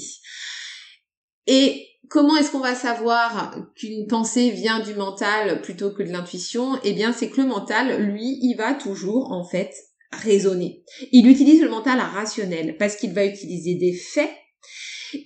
Et 1.48 1.88
comment 2.09 2.35
est-ce 2.35 2.51
qu'on 2.51 2.59
va 2.59 2.75
savoir 2.75 3.55
qu'une 3.75 4.07
pensée 4.07 4.49
vient 4.49 4.79
du 4.79 4.95
mental 4.95 5.61
plutôt 5.61 5.91
que 5.91 6.03
de 6.03 6.11
l'intuition? 6.11 6.77
Eh 6.83 6.93
bien, 6.93 7.13
c'est 7.13 7.29
que 7.29 7.41
le 7.41 7.47
mental, 7.47 8.03
lui, 8.03 8.39
il 8.41 8.55
va 8.55 8.73
toujours 8.73 9.31
en 9.31 9.45
fait 9.45 9.73
raisonner. 10.11 10.83
Il 11.11 11.27
utilise 11.27 11.61
le 11.61 11.69
mental 11.69 11.99
rationnel 11.99 12.77
parce 12.77 12.95
qu'il 12.95 13.13
va 13.13 13.25
utiliser 13.25 13.75
des 13.75 13.93
faits, 13.93 14.31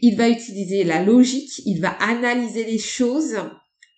il 0.01 0.15
va 0.15 0.29
utiliser 0.29 0.83
la 0.83 1.01
logique, 1.01 1.61
il 1.65 1.79
va 1.81 1.89
analyser 1.89 2.65
les 2.65 2.77
choses 2.77 3.37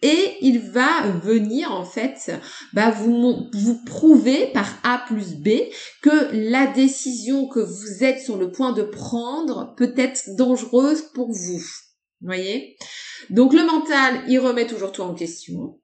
et 0.02 0.38
il 0.42 0.60
va 0.60 1.10
venir 1.24 1.72
en 1.72 1.86
fait 1.86 2.32
bah, 2.74 2.92
vous, 2.92 3.50
vous 3.54 3.84
prouver 3.86 4.48
par 4.54 4.78
A 4.84 5.04
plus 5.08 5.36
B 5.36 5.50
que 6.04 6.30
la 6.32 6.68
décision 6.68 7.48
que 7.48 7.60
vous 7.60 8.04
êtes 8.04 8.20
sur 8.20 8.38
le 8.38 8.52
point 8.52 8.74
de 8.74 8.84
prendre 8.84 9.74
peut 9.76 9.94
être 9.98 10.36
dangereuse 10.38 11.06
pour 11.14 11.32
vous. 11.32 11.64
Voyez? 12.22 12.78
Donc 13.30 13.54
le 13.54 13.66
mental, 13.66 14.22
il 14.28 14.40
remet 14.40 14.68
toujours 14.68 14.92
tout 14.92 15.02
en 15.02 15.14
question. 15.14 15.80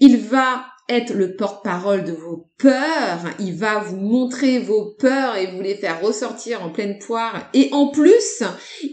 Il 0.00 0.18
va 0.18 0.66
être 0.88 1.14
le 1.14 1.36
porte-parole 1.36 2.04
de 2.04 2.12
vos 2.12 2.50
peurs, 2.58 3.20
il 3.38 3.54
va 3.54 3.78
vous 3.78 3.96
montrer 3.96 4.58
vos 4.58 4.96
peurs 4.98 5.36
et 5.36 5.46
vous 5.46 5.60
les 5.60 5.76
faire 5.76 6.02
ressortir 6.02 6.64
en 6.64 6.70
pleine 6.70 6.98
poire. 6.98 7.48
Et 7.54 7.68
en 7.72 7.88
plus, 7.88 8.42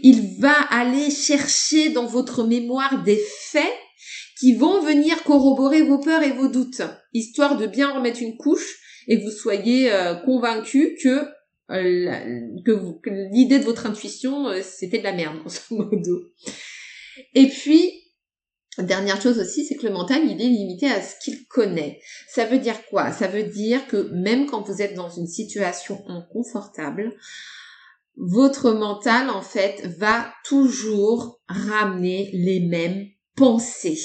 il 0.02 0.38
va 0.38 0.54
aller 0.70 1.10
chercher 1.10 1.90
dans 1.90 2.06
votre 2.06 2.44
mémoire 2.44 3.02
des 3.02 3.20
faits 3.50 3.74
qui 4.38 4.54
vont 4.54 4.80
venir 4.80 5.24
corroborer 5.24 5.82
vos 5.82 5.98
peurs 5.98 6.22
et 6.22 6.30
vos 6.30 6.46
doutes, 6.46 6.82
histoire 7.12 7.56
de 7.56 7.66
bien 7.66 7.92
remettre 7.92 8.22
une 8.22 8.36
couche 8.36 8.78
et 9.08 9.18
que 9.18 9.24
vous 9.24 9.36
soyez 9.36 9.92
euh, 9.92 10.14
convaincu 10.14 10.96
que 11.02 11.26
que, 11.68 13.30
l'idée 13.32 13.58
de 13.58 13.64
votre 13.64 13.86
intuition 13.86 14.48
euh, 14.48 14.62
c'était 14.62 14.98
de 14.98 15.04
la 15.04 15.12
merde 15.12 15.38
grosso 15.40 15.74
modo. 15.74 16.30
Et 17.34 17.48
puis 17.48 18.04
Dernière 18.78 19.20
chose 19.20 19.40
aussi, 19.40 19.64
c'est 19.64 19.74
que 19.74 19.88
le 19.88 19.92
mental, 19.92 20.22
il 20.24 20.40
est 20.40 20.48
limité 20.48 20.86
à 20.86 21.02
ce 21.02 21.16
qu'il 21.20 21.48
connaît. 21.48 22.00
Ça 22.28 22.44
veut 22.44 22.60
dire 22.60 22.86
quoi? 22.86 23.10
Ça 23.10 23.26
veut 23.26 23.42
dire 23.42 23.88
que 23.88 24.08
même 24.12 24.46
quand 24.46 24.62
vous 24.62 24.80
êtes 24.80 24.94
dans 24.94 25.10
une 25.10 25.26
situation 25.26 26.04
inconfortable, 26.06 27.16
votre 28.16 28.70
mental, 28.70 29.30
en 29.30 29.42
fait, 29.42 29.84
va 29.98 30.32
toujours 30.44 31.40
ramener 31.48 32.30
les 32.32 32.60
mêmes 32.60 33.08
pensées. 33.34 33.98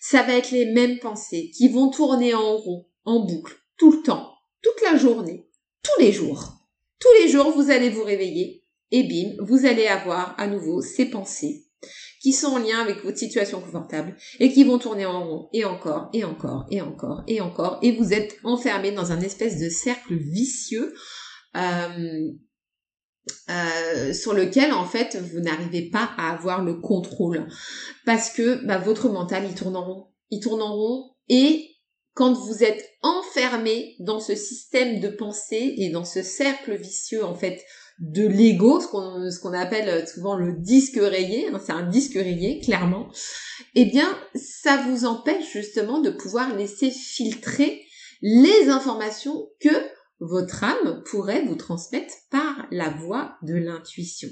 Ça 0.00 0.24
va 0.24 0.34
être 0.34 0.50
les 0.50 0.66
mêmes 0.66 0.98
pensées 0.98 1.52
qui 1.56 1.68
vont 1.68 1.88
tourner 1.88 2.34
en 2.34 2.56
rond, 2.56 2.86
en 3.04 3.20
boucle, 3.20 3.56
tout 3.76 3.92
le 3.92 4.02
temps, 4.02 4.32
toute 4.62 4.82
la 4.82 4.96
journée, 4.96 5.48
tous 5.84 6.00
les 6.00 6.10
jours. 6.10 6.61
Tous 7.02 7.12
les 7.20 7.28
jours, 7.28 7.50
vous 7.50 7.72
allez 7.72 7.90
vous 7.90 8.04
réveiller 8.04 8.62
et 8.92 9.02
bim, 9.02 9.34
vous 9.40 9.66
allez 9.66 9.88
avoir 9.88 10.36
à 10.38 10.46
nouveau 10.46 10.80
ces 10.82 11.06
pensées 11.06 11.64
qui 12.20 12.32
sont 12.32 12.46
en 12.52 12.58
lien 12.58 12.78
avec 12.78 13.02
votre 13.02 13.18
situation 13.18 13.60
confortable 13.60 14.16
et 14.38 14.52
qui 14.52 14.62
vont 14.62 14.78
tourner 14.78 15.04
en 15.04 15.26
rond 15.26 15.48
et 15.52 15.64
encore 15.64 16.10
et 16.12 16.22
encore 16.22 16.66
et 16.70 16.80
encore 16.80 17.24
et 17.26 17.40
encore. 17.40 17.80
Et 17.82 17.90
vous 17.90 18.12
êtes 18.12 18.36
enfermé 18.44 18.92
dans 18.92 19.10
un 19.10 19.20
espèce 19.20 19.58
de 19.58 19.68
cercle 19.68 20.14
vicieux 20.14 20.94
euh, 21.56 22.30
euh, 23.50 24.12
sur 24.12 24.32
lequel 24.32 24.72
en 24.72 24.84
fait 24.84 25.16
vous 25.16 25.40
n'arrivez 25.40 25.90
pas 25.90 26.08
à 26.16 26.32
avoir 26.32 26.62
le 26.62 26.74
contrôle. 26.74 27.48
Parce 28.06 28.30
que 28.30 28.64
bah, 28.64 28.78
votre 28.78 29.08
mental 29.08 29.44
il 29.48 29.56
tourne 29.56 29.74
en 29.74 29.84
rond, 29.84 30.06
il 30.30 30.38
tourne 30.38 30.62
en 30.62 30.72
rond 30.72 31.10
et 31.28 31.71
quand 32.14 32.32
vous 32.32 32.62
êtes 32.62 32.88
enfermé 33.02 33.96
dans 34.00 34.20
ce 34.20 34.34
système 34.34 35.00
de 35.00 35.08
pensée 35.08 35.74
et 35.78 35.90
dans 35.90 36.04
ce 36.04 36.22
cercle 36.22 36.76
vicieux 36.76 37.24
en 37.24 37.34
fait 37.34 37.62
de 37.98 38.26
l'ego, 38.26 38.80
ce 38.80 39.40
qu'on 39.40 39.52
appelle 39.52 40.06
souvent 40.08 40.36
le 40.36 40.54
disque 40.58 40.98
rayé, 40.98 41.48
hein, 41.48 41.60
c'est 41.64 41.72
un 41.72 41.88
disque 41.88 42.14
rayé 42.14 42.60
clairement, 42.60 43.10
eh 43.74 43.84
bien 43.84 44.18
ça 44.34 44.76
vous 44.88 45.04
empêche 45.04 45.52
justement 45.52 46.00
de 46.00 46.10
pouvoir 46.10 46.54
laisser 46.56 46.90
filtrer 46.90 47.82
les 48.22 48.68
informations 48.68 49.48
que 49.60 49.70
votre 50.20 50.62
âme 50.62 51.02
pourrait 51.10 51.44
vous 51.44 51.56
transmettre 51.56 52.14
par 52.30 52.66
la 52.70 52.90
voie 52.90 53.36
de 53.42 53.54
l'intuition. 53.54 54.28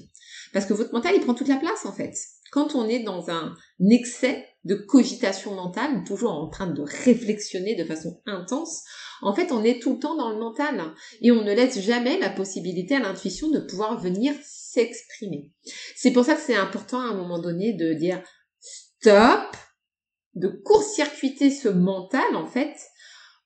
Parce 0.53 0.67
que 0.67 0.73
votre 0.73 0.93
mental, 0.93 1.15
il 1.17 1.23
prend 1.23 1.35
toute 1.35 1.49
la 1.49 1.57
place 1.57 1.85
en 1.85 1.93
fait. 1.93 2.15
Quand 2.53 2.75
on 2.75 2.89
est 2.89 3.03
dans 3.03 3.31
un 3.31 3.55
excès 3.91 4.45
de 4.64 4.75
cogitation 4.75 5.55
mentale, 5.55 6.05
toujours 6.05 6.33
en 6.33 6.49
train 6.49 6.67
de 6.67 6.83
réflexionner 6.83 7.76
de 7.76 7.85
façon 7.85 8.21
intense, 8.26 8.83
en 9.23 9.35
fait, 9.35 9.52
on 9.52 9.64
est 9.64 9.81
tout 9.81 9.95
le 9.95 9.99
temps 9.99 10.17
dans 10.17 10.31
le 10.31 10.38
mental 10.38 10.93
et 11.21 11.31
on 11.31 11.43
ne 11.43 11.52
laisse 11.52 11.81
jamais 11.81 12.19
la 12.19 12.31
possibilité 12.31 12.97
à 12.97 13.00
l'intuition 13.00 13.50
de 13.50 13.61
pouvoir 13.61 13.99
venir 14.00 14.35
s'exprimer. 14.43 15.52
C'est 15.97 16.12
pour 16.12 16.25
ça 16.25 16.35
que 16.35 16.43
c'est 16.43 16.57
important 16.57 17.00
à 17.00 17.11
un 17.11 17.14
moment 17.14 17.40
donné 17.40 17.73
de 17.73 17.93
dire 17.95 18.23
stop, 18.61 19.57
de 20.35 20.49
court-circuiter 20.49 21.50
ce 21.50 21.69
mental 21.69 22.37
en 22.37 22.47
fait 22.47 22.76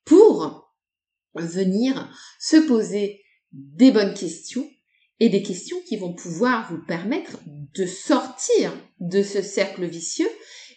pour 0.04 0.70
venir 1.34 2.12
se 2.38 2.56
poser 2.56 3.20
des 3.52 3.90
bonnes 3.90 4.14
questions 4.14 4.68
et 5.20 5.28
des 5.28 5.42
questions 5.42 5.76
qui 5.88 5.96
vont 5.96 6.14
pouvoir 6.14 6.70
vous 6.70 6.84
permettre 6.86 7.38
de 7.46 7.86
sortir 7.86 8.72
de 9.00 9.22
ce 9.22 9.42
cercle 9.42 9.86
vicieux 9.86 10.28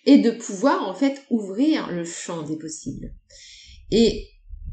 et 0.07 0.17
de 0.19 0.31
pouvoir 0.31 0.87
en 0.87 0.95
fait 0.95 1.21
ouvrir 1.29 1.91
le 1.91 2.05
champ 2.05 2.41
des 2.41 2.57
possibles. 2.57 3.13
Et 3.91 4.29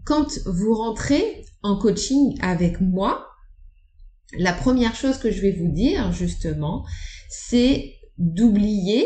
quand 0.07 0.39
vous 0.47 0.75
rentrez 0.75 1.45
en 1.63 1.77
coaching 1.77 2.39
avec 2.41 2.81
moi, 2.81 3.29
la 4.39 4.53
première 4.53 4.95
chose 4.95 5.19
que 5.19 5.33
je 5.33 5.41
vais 5.41 5.51
vous 5.51 5.73
dire 5.73 6.13
justement, 6.13 6.87
c'est 7.29 7.97
d'oublier 8.17 9.05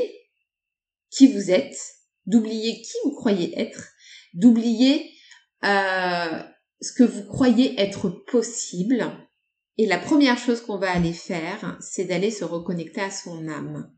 qui 1.10 1.32
vous 1.32 1.50
êtes, 1.50 1.78
d'oublier 2.26 2.82
qui 2.82 2.94
vous 3.04 3.14
croyez 3.16 3.58
être, 3.58 3.88
d'oublier 4.34 5.10
euh, 5.64 6.42
ce 6.82 6.92
que 6.92 7.04
vous 7.04 7.24
croyez 7.24 7.80
être 7.80 8.10
possible. 8.10 9.10
Et 9.78 9.86
la 9.86 9.98
première 9.98 10.36
chose 10.36 10.60
qu'on 10.60 10.78
va 10.78 10.90
aller 10.90 11.14
faire, 11.14 11.78
c'est 11.80 12.04
d'aller 12.04 12.30
se 12.30 12.44
reconnecter 12.44 13.00
à 13.00 13.10
son 13.10 13.48
âme. 13.48 13.90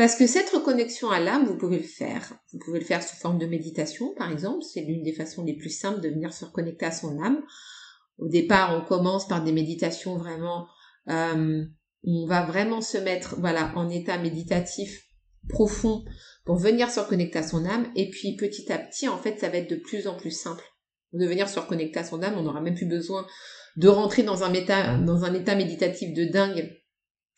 Parce 0.00 0.16
que 0.16 0.26
cette 0.26 0.48
reconnexion 0.48 1.10
à 1.10 1.20
l'âme, 1.20 1.44
vous 1.44 1.58
pouvez 1.58 1.76
le 1.76 1.84
faire. 1.84 2.32
Vous 2.54 2.58
pouvez 2.58 2.78
le 2.78 2.86
faire 2.86 3.02
sous 3.02 3.16
forme 3.16 3.36
de 3.36 3.44
méditation, 3.44 4.14
par 4.14 4.32
exemple. 4.32 4.62
C'est 4.62 4.80
l'une 4.80 5.02
des 5.02 5.12
façons 5.12 5.44
les 5.44 5.52
plus 5.52 5.68
simples 5.68 6.00
de 6.00 6.08
venir 6.08 6.32
se 6.32 6.46
reconnecter 6.46 6.86
à 6.86 6.90
son 6.90 7.22
âme. 7.22 7.42
Au 8.16 8.26
départ, 8.26 8.80
on 8.80 8.88
commence 8.88 9.28
par 9.28 9.44
des 9.44 9.52
méditations 9.52 10.16
vraiment, 10.16 10.66
euh, 11.10 11.62
on 12.02 12.26
va 12.26 12.46
vraiment 12.46 12.80
se 12.80 12.96
mettre, 12.96 13.38
voilà, 13.40 13.74
en 13.76 13.90
état 13.90 14.16
méditatif 14.16 15.02
profond 15.50 16.02
pour 16.46 16.56
venir 16.56 16.88
se 16.90 17.00
reconnecter 17.00 17.40
à 17.40 17.46
son 17.46 17.66
âme. 17.66 17.86
Et 17.94 18.08
puis, 18.08 18.36
petit 18.36 18.72
à 18.72 18.78
petit, 18.78 19.06
en 19.06 19.18
fait, 19.18 19.38
ça 19.38 19.50
va 19.50 19.58
être 19.58 19.68
de 19.68 19.76
plus 19.76 20.06
en 20.06 20.16
plus 20.16 20.30
simple 20.30 20.64
de 21.12 21.26
venir 21.26 21.46
se 21.46 21.60
reconnecter 21.60 21.98
à 21.98 22.04
son 22.04 22.22
âme. 22.22 22.38
On 22.38 22.42
n'aura 22.44 22.62
même 22.62 22.74
plus 22.74 22.88
besoin 22.88 23.26
de 23.76 23.88
rentrer 23.88 24.22
dans 24.22 24.44
un, 24.44 24.54
état, 24.54 24.96
dans 24.96 25.24
un 25.24 25.34
état 25.34 25.56
méditatif 25.56 26.14
de 26.14 26.24
dingue. 26.24 26.79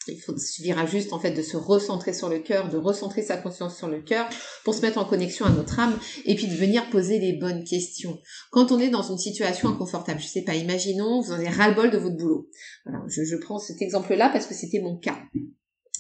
Il, 0.09 0.21
suffira 0.39 0.87
juste 0.87 1.13
en 1.13 1.21
fait 1.21 1.33
de 1.33 1.43
se 1.43 1.57
recentrer 1.57 2.13
sur 2.13 2.29
le 2.29 2.39
cœur, 2.39 2.69
de 2.69 2.77
recentrer 2.77 3.23
sa 3.23 3.37
conscience 3.37 3.77
sur 3.77 3.89
le 3.89 4.01
cœur 4.01 4.29
pour 4.65 4.75
se 4.75 4.83
mettre 4.83 4.99
en 4.99 5.05
connexion 5.05 5.47
à 5.47 5.51
notre 5.51 5.79
âme 5.79 5.97
et 6.25 6.35
puis 6.35 6.49
de 6.49 6.55
venir 6.55 6.89
poser 6.91 7.19
les 7.19 7.35
bonnes 7.35 7.65
questions. 7.65 8.19
Quand 8.51 8.73
on 8.73 8.81
est 8.81 8.91
dans 8.91 9.03
une 9.03 9.19
situation 9.19 9.69
inconfortable, 9.69 10.21
je 10.21 10.27
sais 10.27 10.43
pas, 10.43 10.55
imaginons 10.55 11.21
vous 11.21 11.33
en 11.33 11.37
avez 11.37 11.49
ras-le-bol 11.49 11.91
de 11.91 11.99
votre 11.99 12.17
boulot. 12.17 12.49
Voilà, 12.85 13.05
je, 13.09 13.23
je 13.25 13.37
prends 13.37 13.59
cet 13.59 13.81
exemple-là 13.81 14.31
parce 14.33 14.47
que 14.47 14.55
c'était 14.55 14.81
mon 14.81 14.97
cas. 14.97 15.19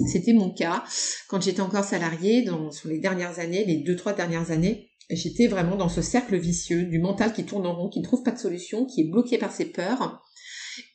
C'était 0.06 0.32
mon 0.32 0.52
cas 0.52 0.84
quand 1.28 1.40
j'étais 1.40 1.60
encore 1.60 1.84
salariée 1.84 2.42
dans, 2.42 2.70
sur 2.70 2.88
les 2.88 2.98
dernières 2.98 3.38
années, 3.38 3.64
les 3.64 3.76
deux 3.76 3.96
trois 3.96 4.12
dernières 4.12 4.50
années. 4.50 4.90
J'étais 5.10 5.46
vraiment 5.46 5.76
dans 5.76 5.88
ce 5.88 6.00
cercle 6.00 6.36
vicieux 6.36 6.84
du 6.84 6.98
mental 6.98 7.32
qui 7.32 7.44
tourne 7.44 7.66
en 7.66 7.74
rond, 7.74 7.88
qui 7.88 8.00
ne 8.00 8.04
trouve 8.04 8.22
pas 8.22 8.30
de 8.30 8.38
solution, 8.38 8.86
qui 8.86 9.02
est 9.02 9.10
bloqué 9.10 9.36
par 9.36 9.52
ses 9.52 9.66
peurs. 9.66 10.22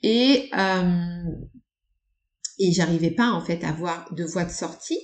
Et, 0.01 0.49
euh, 0.57 1.21
et 2.59 2.71
j'arrivais 2.71 3.11
pas 3.11 3.31
en 3.31 3.43
fait 3.43 3.63
à 3.63 3.69
avoir 3.69 4.13
de 4.13 4.23
voie 4.23 4.45
de 4.45 4.51
sortie. 4.51 4.99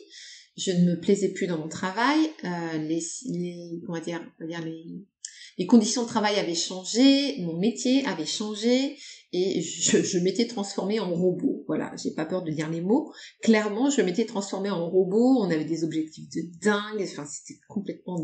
Je 0.56 0.72
ne 0.72 0.92
me 0.92 1.00
plaisais 1.00 1.30
plus 1.30 1.48
dans 1.48 1.58
mon 1.58 1.68
travail. 1.68 2.20
Euh, 2.44 2.78
les, 2.78 3.02
les, 3.26 3.82
dire, 4.04 4.22
dire 4.42 4.62
les, 4.64 4.86
les 5.58 5.66
conditions 5.66 6.04
de 6.04 6.08
travail 6.08 6.36
avaient 6.36 6.56
changé, 6.56 7.40
mon 7.42 7.58
métier 7.58 8.06
avait 8.06 8.26
changé 8.26 8.98
et 9.32 9.62
je, 9.62 10.02
je 10.04 10.20
m'étais 10.20 10.46
transformée 10.46 11.00
en 11.00 11.12
robot. 11.14 11.64
Voilà, 11.68 11.92
j'ai 12.02 12.12
pas 12.12 12.26
peur 12.26 12.44
de 12.44 12.52
dire 12.52 12.70
les 12.70 12.82
mots. 12.82 13.12
Clairement, 13.42 13.90
je 13.90 14.02
m'étais 14.02 14.26
transformée 14.26 14.70
en 14.70 14.90
robot. 14.90 15.40
On 15.40 15.50
avait 15.50 15.66
des 15.66 15.84
objectifs 15.84 16.30
de 16.30 16.42
dingue. 16.62 17.02
Enfin, 17.02 17.26
c'était 17.26 17.60
complètement 17.68 18.20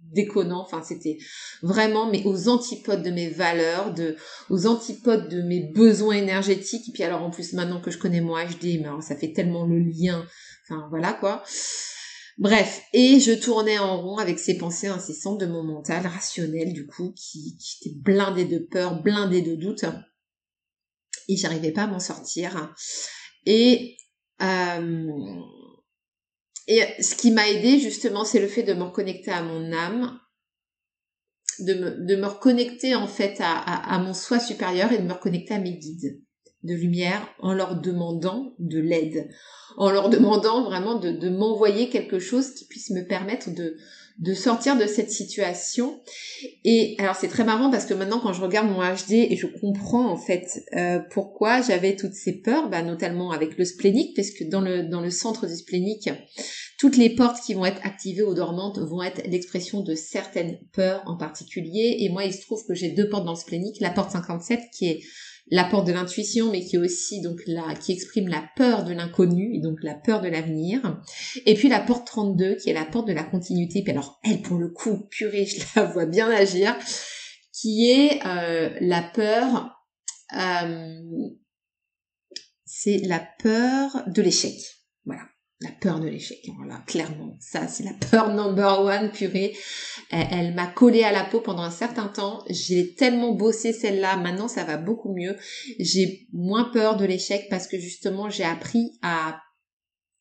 déconnant. 0.00 0.62
Enfin, 0.62 0.82
c'était 0.82 1.18
vraiment, 1.62 2.10
mais 2.10 2.22
aux 2.24 2.48
antipodes 2.48 3.02
de 3.02 3.10
mes 3.10 3.28
valeurs, 3.28 3.92
de, 3.94 4.16
aux 4.50 4.66
antipodes 4.66 5.28
de 5.28 5.42
mes 5.42 5.60
besoins 5.72 6.16
énergétiques. 6.16 6.88
Et 6.88 6.92
puis 6.92 7.02
alors, 7.02 7.22
en 7.22 7.30
plus, 7.30 7.52
maintenant 7.52 7.80
que 7.80 7.90
je 7.90 7.98
connais 7.98 8.20
mon 8.20 8.36
HD, 8.36 8.78
mais 8.80 8.86
alors, 8.86 9.02
ça 9.02 9.16
fait 9.16 9.32
tellement 9.32 9.66
le 9.66 9.78
lien. 9.78 10.26
Enfin, 10.64 10.86
voilà, 10.90 11.12
quoi. 11.14 11.42
Bref, 12.38 12.82
et 12.92 13.18
je 13.18 13.32
tournais 13.32 13.78
en 13.78 14.00
rond 14.00 14.18
avec 14.18 14.38
ces 14.38 14.56
pensées 14.56 14.86
incessantes 14.86 15.40
de 15.40 15.46
mon 15.46 15.64
mental 15.64 16.06
rationnel, 16.06 16.72
du 16.72 16.86
coup, 16.86 17.12
qui, 17.16 17.56
qui 17.58 17.88
était 17.88 17.98
blindé 17.98 18.44
de 18.44 18.58
peur, 18.58 19.02
blindé 19.02 19.42
de 19.42 19.56
doute. 19.56 19.84
Et 21.28 21.36
j'arrivais 21.36 21.72
pas 21.72 21.82
à 21.82 21.86
m'en 21.88 21.98
sortir. 21.98 22.72
Et 23.44 23.96
euh, 24.40 25.10
et 26.68 27.02
ce 27.02 27.14
qui 27.14 27.30
m'a 27.30 27.48
aidé 27.48 27.80
justement, 27.80 28.24
c'est 28.24 28.40
le 28.40 28.46
fait 28.46 28.62
de 28.62 28.74
me 28.74 28.84
reconnecter 28.84 29.30
à 29.30 29.42
mon 29.42 29.72
âme, 29.72 30.20
de 31.60 32.14
me, 32.14 32.26
reconnecter 32.26 32.94
en 32.94 33.08
fait 33.08 33.38
à, 33.40 33.98
mon 33.98 34.14
soi 34.14 34.38
supérieur 34.38 34.92
et 34.92 34.98
de 34.98 35.02
me 35.02 35.14
reconnecter 35.14 35.54
à 35.54 35.58
mes 35.58 35.76
guides 35.76 36.22
de 36.62 36.74
lumière 36.74 37.26
en 37.40 37.54
leur 37.54 37.80
demandant 37.80 38.54
de 38.58 38.78
l'aide, 38.78 39.28
en 39.76 39.90
leur 39.90 40.10
demandant 40.10 40.62
vraiment 40.64 40.96
de 40.96 41.28
m'envoyer 41.30 41.88
quelque 41.88 42.18
chose 42.18 42.54
qui 42.54 42.66
puisse 42.66 42.90
me 42.90 43.06
permettre 43.08 43.50
de, 43.52 43.76
de 44.18 44.34
sortir 44.34 44.76
de 44.76 44.86
cette 44.86 45.10
situation. 45.10 46.00
Et 46.64 46.96
alors 46.98 47.14
c'est 47.14 47.28
très 47.28 47.44
marrant 47.44 47.70
parce 47.70 47.86
que 47.86 47.94
maintenant 47.94 48.18
quand 48.20 48.32
je 48.32 48.42
regarde 48.42 48.68
mon 48.68 48.80
HD 48.80 49.12
et 49.30 49.36
je 49.36 49.46
comprends 49.46 50.10
en 50.10 50.16
fait 50.16 50.46
euh, 50.76 50.98
pourquoi 51.10 51.62
j'avais 51.62 51.94
toutes 51.94 52.14
ces 52.14 52.40
peurs, 52.40 52.68
bah, 52.68 52.82
notamment 52.82 53.30
avec 53.30 53.56
le 53.56 53.64
splénique, 53.64 54.16
parce 54.16 54.30
que 54.30 54.44
dans 54.44 54.60
le 54.60 54.82
dans 54.82 55.00
le 55.00 55.10
centre 55.10 55.46
du 55.46 55.54
splénique, 55.54 56.10
toutes 56.78 56.96
les 56.96 57.10
portes 57.10 57.38
qui 57.44 57.54
vont 57.54 57.64
être 57.64 57.80
activées 57.84 58.22
ou 58.22 58.34
dormantes 58.34 58.78
vont 58.78 59.02
être 59.02 59.24
l'expression 59.28 59.82
de 59.82 59.94
certaines 59.94 60.58
peurs 60.72 61.02
en 61.06 61.16
particulier. 61.16 61.98
Et 62.00 62.08
moi 62.08 62.24
il 62.24 62.32
se 62.32 62.40
trouve 62.40 62.64
que 62.66 62.74
j'ai 62.74 62.90
deux 62.90 63.08
portes 63.08 63.24
dans 63.24 63.34
le 63.34 63.38
splénique, 63.38 63.80
la 63.80 63.90
porte 63.90 64.10
57 64.10 64.60
qui 64.76 64.88
est 64.88 65.00
la 65.50 65.64
porte 65.64 65.86
de 65.86 65.92
l'intuition, 65.92 66.50
mais 66.50 66.64
qui 66.64 66.76
est 66.76 66.78
aussi 66.78 67.20
donc 67.20 67.40
la, 67.46 67.74
qui 67.74 67.92
exprime 67.92 68.28
la 68.28 68.44
peur 68.56 68.84
de 68.84 68.92
l'inconnu 68.92 69.54
et 69.54 69.60
donc 69.60 69.78
la 69.82 69.94
peur 69.94 70.20
de 70.20 70.28
l'avenir. 70.28 71.00
Et 71.46 71.54
puis 71.54 71.68
la 71.68 71.80
porte 71.80 72.06
32, 72.06 72.56
qui 72.56 72.70
est 72.70 72.74
la 72.74 72.84
porte 72.84 73.08
de 73.08 73.12
la 73.12 73.24
continuité. 73.24 73.82
Puis 73.82 73.92
alors 73.92 74.18
elle, 74.24 74.42
pour 74.42 74.58
le 74.58 74.68
coup, 74.68 75.06
purée, 75.10 75.46
je 75.46 75.60
la 75.76 75.84
vois 75.84 76.06
bien 76.06 76.30
agir, 76.30 76.76
qui 77.52 77.90
est 77.90 78.20
euh, 78.26 78.70
la 78.80 79.02
peur. 79.02 79.74
Euh, 80.36 81.00
c'est 82.64 82.98
la 82.98 83.26
peur 83.38 84.04
de 84.06 84.22
l'échec. 84.22 84.54
Voilà 85.04 85.22
la 85.60 85.70
peur 85.80 85.98
de 86.00 86.08
l'échec. 86.08 86.38
Voilà, 86.56 86.82
clairement, 86.86 87.36
ça 87.40 87.66
c'est 87.66 87.84
la 87.84 87.94
peur 88.10 88.32
number 88.32 88.80
one 88.80 89.10
purée. 89.10 89.56
Elle, 90.10 90.54
m'a 90.54 90.66
collé 90.66 91.02
à 91.02 91.12
la 91.12 91.24
peau 91.24 91.40
pendant 91.40 91.62
un 91.62 91.70
certain 91.70 92.06
temps. 92.06 92.44
J'ai 92.48 92.94
tellement 92.94 93.32
bossé 93.32 93.72
celle-là. 93.72 94.16
Maintenant, 94.16 94.48
ça 94.48 94.64
va 94.64 94.76
beaucoup 94.76 95.12
mieux. 95.14 95.36
J'ai 95.78 96.28
moins 96.32 96.64
peur 96.72 96.96
de 96.96 97.04
l'échec 97.04 97.46
parce 97.50 97.66
que 97.66 97.78
justement, 97.78 98.30
j'ai 98.30 98.44
appris 98.44 98.98
à 99.02 99.40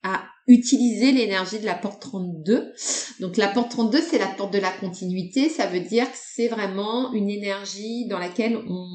à 0.03 0.23
utiliser 0.47 1.11
l'énergie 1.11 1.59
de 1.59 1.65
la 1.65 1.75
porte 1.75 2.01
32. 2.01 2.71
Donc 3.19 3.35
la 3.35 3.47
porte 3.47 3.71
32, 3.71 3.99
c'est 3.99 4.17
la 4.17 4.27
porte 4.27 4.53
de 4.53 4.59
la 4.59 4.71
continuité. 4.71 5.49
Ça 5.49 5.65
veut 5.65 5.81
dire 5.81 6.09
que 6.09 6.17
c'est 6.17 6.47
vraiment 6.47 7.11
une 7.13 7.29
énergie 7.29 8.07
dans 8.07 8.19
laquelle 8.19 8.55
on, 8.55 8.85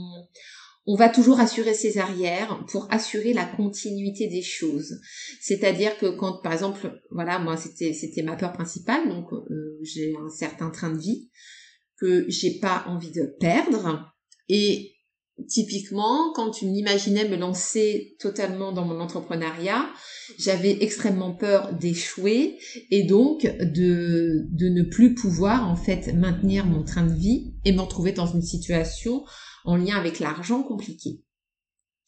on 0.87 0.97
va 0.97 1.09
toujours 1.09 1.39
assurer 1.39 1.75
ses 1.75 1.99
arrières 1.99 2.65
pour 2.69 2.89
assurer 2.91 3.33
la 3.33 3.45
continuité 3.45 4.27
des 4.27 4.43
choses. 4.43 5.01
C'est-à-dire 5.41 5.97
que 5.99 6.17
quand, 6.17 6.43
par 6.43 6.53
exemple, 6.53 7.01
voilà, 7.11 7.39
moi 7.39 7.57
c'était 7.57 7.93
c'était 7.93 8.23
ma 8.23 8.37
peur 8.37 8.53
principale, 8.53 9.09
donc 9.09 9.33
euh, 9.33 9.79
j'ai 9.83 10.15
un 10.17 10.29
certain 10.29 10.71
train 10.71 10.91
de 10.91 10.99
vie 10.99 11.31
que 11.99 12.25
j'ai 12.29 12.59
pas 12.59 12.85
envie 12.89 13.13
de 13.13 13.33
perdre. 13.39 14.13
Et 14.49 14.93
typiquement, 15.49 16.33
quand 16.35 16.51
tu 16.51 16.67
m'imaginais 16.67 17.29
me 17.29 17.37
lancer 17.37 18.17
totalement 18.19 18.73
dans 18.73 18.85
mon 18.85 19.01
entrepreneuriat, 19.01 19.89
j'avais 20.37 20.83
extrêmement 20.83 21.33
peur 21.33 21.73
d'échouer 21.75 22.59
et 22.91 23.05
donc 23.05 23.43
de 23.43 24.47
de 24.51 24.69
ne 24.69 24.83
plus 24.83 25.15
pouvoir 25.15 25.71
en 25.71 25.77
fait 25.77 26.13
maintenir 26.13 26.67
mon 26.67 26.83
train 26.83 27.07
de 27.07 27.15
vie 27.15 27.55
et 27.65 27.73
me 27.73 27.81
retrouver 27.81 28.11
dans 28.11 28.27
une 28.27 28.43
situation 28.43 29.23
en 29.65 29.77
lien 29.77 29.97
avec 29.97 30.19
l'argent 30.19 30.63
compliqué. 30.63 31.21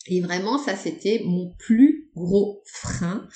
Et 0.07 0.21
vraiment, 0.21 0.59
ça, 0.59 0.77
c'était 0.77 1.23
mon 1.25 1.55
plus 1.59 2.11
gros 2.15 2.63
frein. 2.67 3.27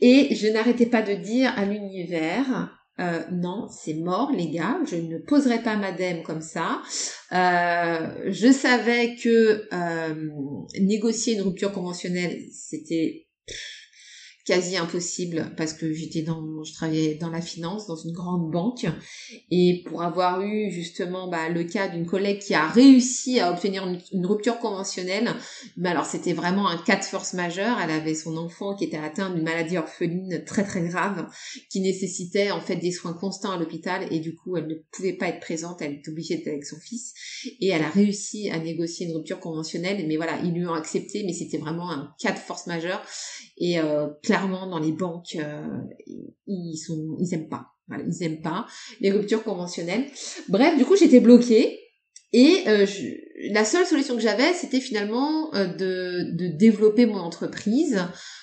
Et 0.00 0.34
je 0.34 0.48
n'arrêtais 0.48 0.86
pas 0.86 1.02
de 1.02 1.14
dire 1.14 1.52
à 1.56 1.66
l'univers, 1.66 2.70
euh, 3.00 3.20
non, 3.30 3.68
c'est 3.70 3.94
mort, 3.94 4.32
les 4.32 4.50
gars. 4.50 4.78
Je 4.90 4.96
ne 4.96 5.18
poserai 5.18 5.62
pas 5.62 5.76
madame 5.76 6.22
comme 6.22 6.40
ça. 6.40 6.82
Euh, 7.32 8.30
je 8.30 8.50
savais 8.50 9.16
que 9.16 9.68
euh, 9.72 10.30
négocier 10.80 11.34
une 11.34 11.42
rupture 11.42 11.72
conventionnelle, 11.72 12.40
c'était 12.52 13.28
quasi 14.48 14.78
impossible 14.78 15.52
parce 15.58 15.74
que 15.74 15.92
j'étais 15.92 16.22
dans, 16.22 16.64
je 16.64 16.72
travaillais 16.72 17.16
dans 17.16 17.28
la 17.28 17.42
finance, 17.42 17.86
dans 17.86 17.96
une 17.96 18.12
grande 18.12 18.50
banque, 18.50 18.86
et 19.50 19.82
pour 19.84 20.02
avoir 20.02 20.40
eu 20.40 20.70
justement 20.70 21.28
bah, 21.28 21.50
le 21.50 21.64
cas 21.64 21.88
d'une 21.88 22.06
collègue 22.06 22.38
qui 22.38 22.54
a 22.54 22.66
réussi 22.66 23.40
à 23.40 23.52
obtenir 23.52 23.86
une, 23.86 24.24
rupture 24.26 24.58
conventionnelle, 24.58 25.34
mais 25.76 25.90
alors 25.90 26.06
c'était 26.06 26.32
vraiment 26.32 26.66
un 26.66 26.78
cas 26.78 26.96
de 26.96 27.04
force 27.04 27.34
majeure. 27.34 27.78
Elle 27.78 27.90
avait 27.90 28.14
son 28.14 28.38
enfant 28.38 28.74
qui 28.74 28.84
était 28.84 28.96
atteint 28.96 29.28
d'une 29.28 29.44
maladie 29.44 29.76
orpheline 29.76 30.42
très 30.46 30.64
très 30.64 30.80
grave, 30.80 31.28
qui 31.70 31.82
nécessitait 31.82 32.50
en 32.50 32.62
fait 32.62 32.76
des 32.76 32.90
soins 32.90 33.12
constants 33.12 33.50
à 33.50 33.58
l'hôpital, 33.58 34.10
et 34.10 34.18
du 34.18 34.34
coup 34.34 34.56
elle 34.56 34.66
ne 34.66 34.76
pouvait 34.92 35.12
pas 35.12 35.28
être 35.28 35.40
présente, 35.40 35.82
elle 35.82 35.92
était 35.92 36.10
obligée 36.10 36.36
d'être 36.36 36.48
avec 36.48 36.64
son 36.64 36.80
fils, 36.80 37.12
et 37.60 37.68
elle 37.68 37.82
a 37.82 37.90
réussi 37.90 38.48
à 38.48 38.58
négocier 38.58 39.08
une 39.08 39.14
rupture 39.14 39.40
conventionnelle, 39.40 40.06
mais 40.08 40.16
voilà 40.16 40.40
ils 40.42 40.54
lui 40.54 40.66
ont 40.66 40.72
accepté, 40.72 41.22
mais 41.26 41.34
c'était 41.34 41.58
vraiment 41.58 41.90
un 41.90 42.14
cas 42.18 42.32
de 42.32 42.38
force 42.38 42.66
majeure, 42.66 43.02
et 43.58 43.78
euh, 43.78 44.06
dans 44.46 44.78
les 44.78 44.92
banques, 44.92 45.36
euh, 45.36 45.66
ils 46.46 46.76
sont, 46.76 47.16
ils 47.20 47.34
aiment 47.34 47.48
pas. 47.48 47.66
Ils 48.06 48.22
aiment 48.22 48.42
pas 48.42 48.66
les 49.00 49.10
ruptures 49.10 49.42
conventionnelles. 49.42 50.06
Bref, 50.48 50.76
du 50.76 50.84
coup, 50.84 50.96
j'étais 50.96 51.20
bloquée. 51.20 51.80
Et 52.34 52.64
euh, 52.66 52.84
la 53.52 53.64
seule 53.64 53.86
solution 53.86 54.14
que 54.14 54.20
j'avais, 54.20 54.52
c'était 54.52 54.80
finalement 54.80 55.54
euh, 55.54 55.66
de 55.66 56.46
développer 56.48 57.06
mon 57.06 57.18
entreprise 57.18 57.98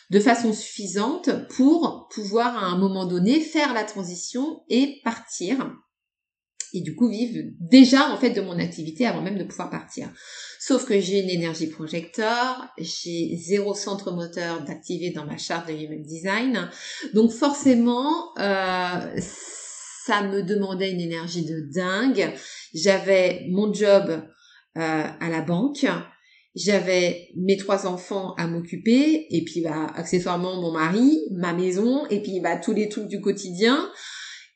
de 0.10 0.20
façon 0.20 0.54
suffisante 0.54 1.30
pour 1.50 2.08
pouvoir 2.12 2.58
à 2.58 2.68
un 2.68 2.78
moment 2.78 3.06
donné 3.06 3.40
faire 3.40 3.74
la 3.74 3.84
transition 3.84 4.62
et 4.70 5.02
partir 5.04 5.72
et 6.76 6.82
du 6.82 6.96
coup 6.96 7.10
vivre 7.10 7.50
déjà 7.60 8.12
en 8.12 8.18
fait 8.18 8.32
de 8.32 8.42
mon 8.42 8.60
activité 8.60 9.06
avant 9.06 9.22
même 9.22 9.38
de 9.38 9.44
pouvoir 9.44 9.70
partir. 9.70 10.10
Sauf 10.60 10.86
que 10.86 11.00
j'ai 11.00 11.22
une 11.22 11.30
énergie 11.30 11.68
projecteur, 11.68 12.68
j'ai 12.78 13.36
zéro 13.38 13.74
centre 13.74 14.12
moteur 14.12 14.64
d'activer 14.64 15.12
dans 15.12 15.26
ma 15.26 15.38
charte 15.38 15.68
de 15.68 15.74
Human 15.74 16.02
Design, 16.02 16.70
donc 17.14 17.32
forcément 17.32 18.38
euh, 18.40 19.20
ça 20.06 20.22
me 20.24 20.44
demandait 20.44 20.92
une 20.92 21.02
énergie 21.02 21.46
de 21.46 21.62
dingue. 21.74 22.32
J'avais 22.74 23.46
mon 23.50 23.74
job 23.74 24.10
euh, 24.78 25.04
à 25.20 25.30
la 25.30 25.42
banque, 25.42 25.86
j'avais 26.56 27.30
mes 27.36 27.58
trois 27.58 27.86
enfants 27.86 28.34
à 28.38 28.48
m'occuper. 28.48 29.28
Et 29.30 29.44
puis 29.44 29.62
bah 29.62 29.88
accessoirement 29.96 30.62
mon 30.62 30.72
mari, 30.72 31.20
ma 31.32 31.54
maison. 31.54 32.06
Et 32.08 32.22
puis 32.22 32.40
bah 32.40 32.58
tous 32.58 32.74
les 32.74 32.90
trucs 32.90 33.08
du 33.08 33.22
quotidien. 33.22 33.90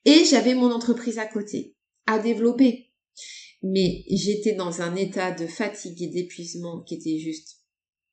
Et 0.05 0.23
j'avais 0.23 0.55
mon 0.55 0.71
entreprise 0.71 1.19
à 1.19 1.25
côté 1.25 1.75
à 2.09 2.19
développer. 2.19 2.89
Mais 3.61 4.03
j'étais 4.09 4.53
dans 4.53 4.81
un 4.81 4.95
état 4.95 5.31
de 5.31 5.45
fatigue 5.45 6.01
et 6.01 6.07
d'épuisement 6.07 6.81
qui 6.81 6.95
était 6.95 7.19
juste 7.19 7.58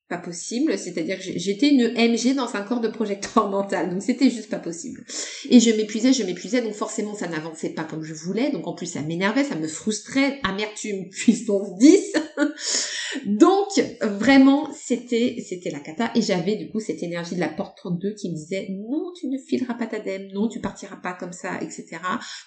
pas 0.08 0.18
possible, 0.18 0.78
c'est-à-dire 0.78 1.18
que 1.18 1.24
j'étais 1.24 1.70
une 1.70 1.92
MG 1.94 2.34
dans 2.34 2.54
un 2.54 2.62
corps 2.62 2.80
de 2.80 2.88
projecteur 2.88 3.50
mental, 3.50 3.90
donc 3.90 4.02
c'était 4.02 4.30
juste 4.30 4.50
pas 4.50 4.58
possible. 4.58 5.04
Et 5.50 5.58
je 5.58 5.70
m'épuisais, 5.70 6.12
je 6.12 6.22
m'épuisais, 6.22 6.62
donc 6.62 6.74
forcément 6.74 7.14
ça 7.14 7.26
n'avançait 7.26 7.70
pas 7.70 7.82
comme 7.82 8.04
je 8.04 8.14
voulais, 8.14 8.50
donc 8.52 8.68
en 8.68 8.74
plus 8.74 8.86
ça 8.86 9.02
m'énervait, 9.02 9.42
ça 9.42 9.56
me 9.56 9.66
frustrait, 9.66 10.38
amertume 10.44 11.08
puissance 11.10 11.76
10. 11.78 12.12
donc 13.26 13.68
vraiment 14.02 14.70
c'était 14.72 15.42
c'était 15.48 15.70
la 15.70 15.80
cata 15.80 16.12
et 16.14 16.22
j'avais 16.22 16.56
du 16.56 16.70
coup 16.70 16.80
cette 16.80 17.02
énergie 17.02 17.34
de 17.34 17.40
la 17.40 17.48
porte 17.48 17.76
32 17.78 18.14
qui 18.14 18.30
me 18.30 18.36
disait 18.36 18.68
non 18.70 19.12
tu 19.18 19.26
ne 19.28 19.38
fileras 19.38 19.74
pas 19.74 19.86
ta 19.86 19.98
dème, 19.98 20.28
non 20.32 20.48
tu 20.48 20.60
partiras 20.60 20.96
pas 20.96 21.14
comme 21.14 21.32
ça, 21.32 21.60
etc. 21.62 21.98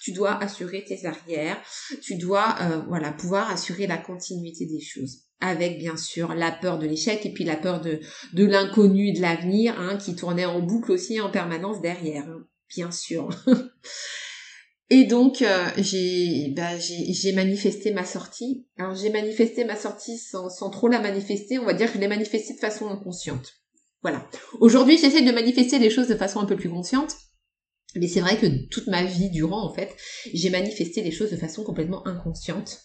Tu 0.02 0.14
dois 0.14 0.42
assurer 0.42 0.86
tes 0.86 1.06
arrières, 1.06 1.62
tu 2.02 2.16
dois 2.16 2.56
euh, 2.62 2.82
voilà 2.88 3.12
pouvoir 3.12 3.52
assurer 3.52 3.86
la 3.86 3.98
continuité 3.98 4.66
des 4.66 4.80
choses 4.80 5.29
avec 5.42 5.78
bien 5.78 5.98
sûr 5.98 6.34
la 6.34 6.52
peur 6.52 6.80
de 6.80 6.86
l'échec 6.86 7.26
et 7.26 7.34
puis 7.34 7.44
la 7.44 7.56
peur 7.56 7.82
de, 7.82 8.00
de 8.34 8.46
l'inconnu 8.46 9.14
de 9.14 9.22
l'avenir 9.22 9.80
hein, 9.80 9.98
qui 9.98 10.16
tournait 10.16 10.46
en 10.46 10.60
boucle 10.60 10.92
aussi 10.92 11.20
en 11.22 11.30
permanence 11.30 11.82
derrière, 11.82 12.28
hein, 12.28 12.46
bien 12.70 12.92
sûr. 12.92 13.30
et 14.90 15.06
donc 15.06 15.42
euh, 15.42 15.68
j'ai 15.78 16.54
bah, 16.56 16.78
j'ai 16.78 17.32
manifesté 17.34 17.94
ma 17.94 18.06
sortie. 18.06 18.68
Alors 18.78 18.96
j'ai 18.96 19.10
manifesté 19.10 19.64
ma 19.64 19.76
sortie 19.76 20.18
sans, 20.18 20.50
sans 20.50 20.70
trop 20.70 20.88
la 20.88 21.00
manifester, 21.00 21.58
on 21.60 21.66
va 21.66 21.74
dire 21.74 21.88
que 21.88 21.96
je 21.96 22.00
l'ai 22.00 22.08
manifestée 22.08 22.54
de 22.54 22.60
façon 22.60 22.90
inconsciente. 22.90 23.54
Voilà. 24.02 24.30
Aujourd'hui 24.60 24.98
j'essaie 24.98 25.22
de 25.22 25.32
manifester 25.32 25.80
les 25.80 25.90
choses 25.90 26.08
de 26.08 26.16
façon 26.16 26.40
un 26.40 26.46
peu 26.46 26.58
plus 26.58 26.70
consciente. 26.70 27.16
Mais 27.96 28.08
c'est 28.08 28.20
vrai 28.20 28.38
que 28.38 28.68
toute 28.68 28.86
ma 28.86 29.04
vie 29.04 29.32
durant, 29.32 29.64
en 29.64 29.74
fait, 29.74 29.96
j'ai 30.32 30.52
manifesté 30.52 31.02
les 31.02 31.10
choses 31.10 31.32
de 31.32 31.38
façon 31.38 31.64
complètement 31.64 32.06
inconsciente. 32.06 32.82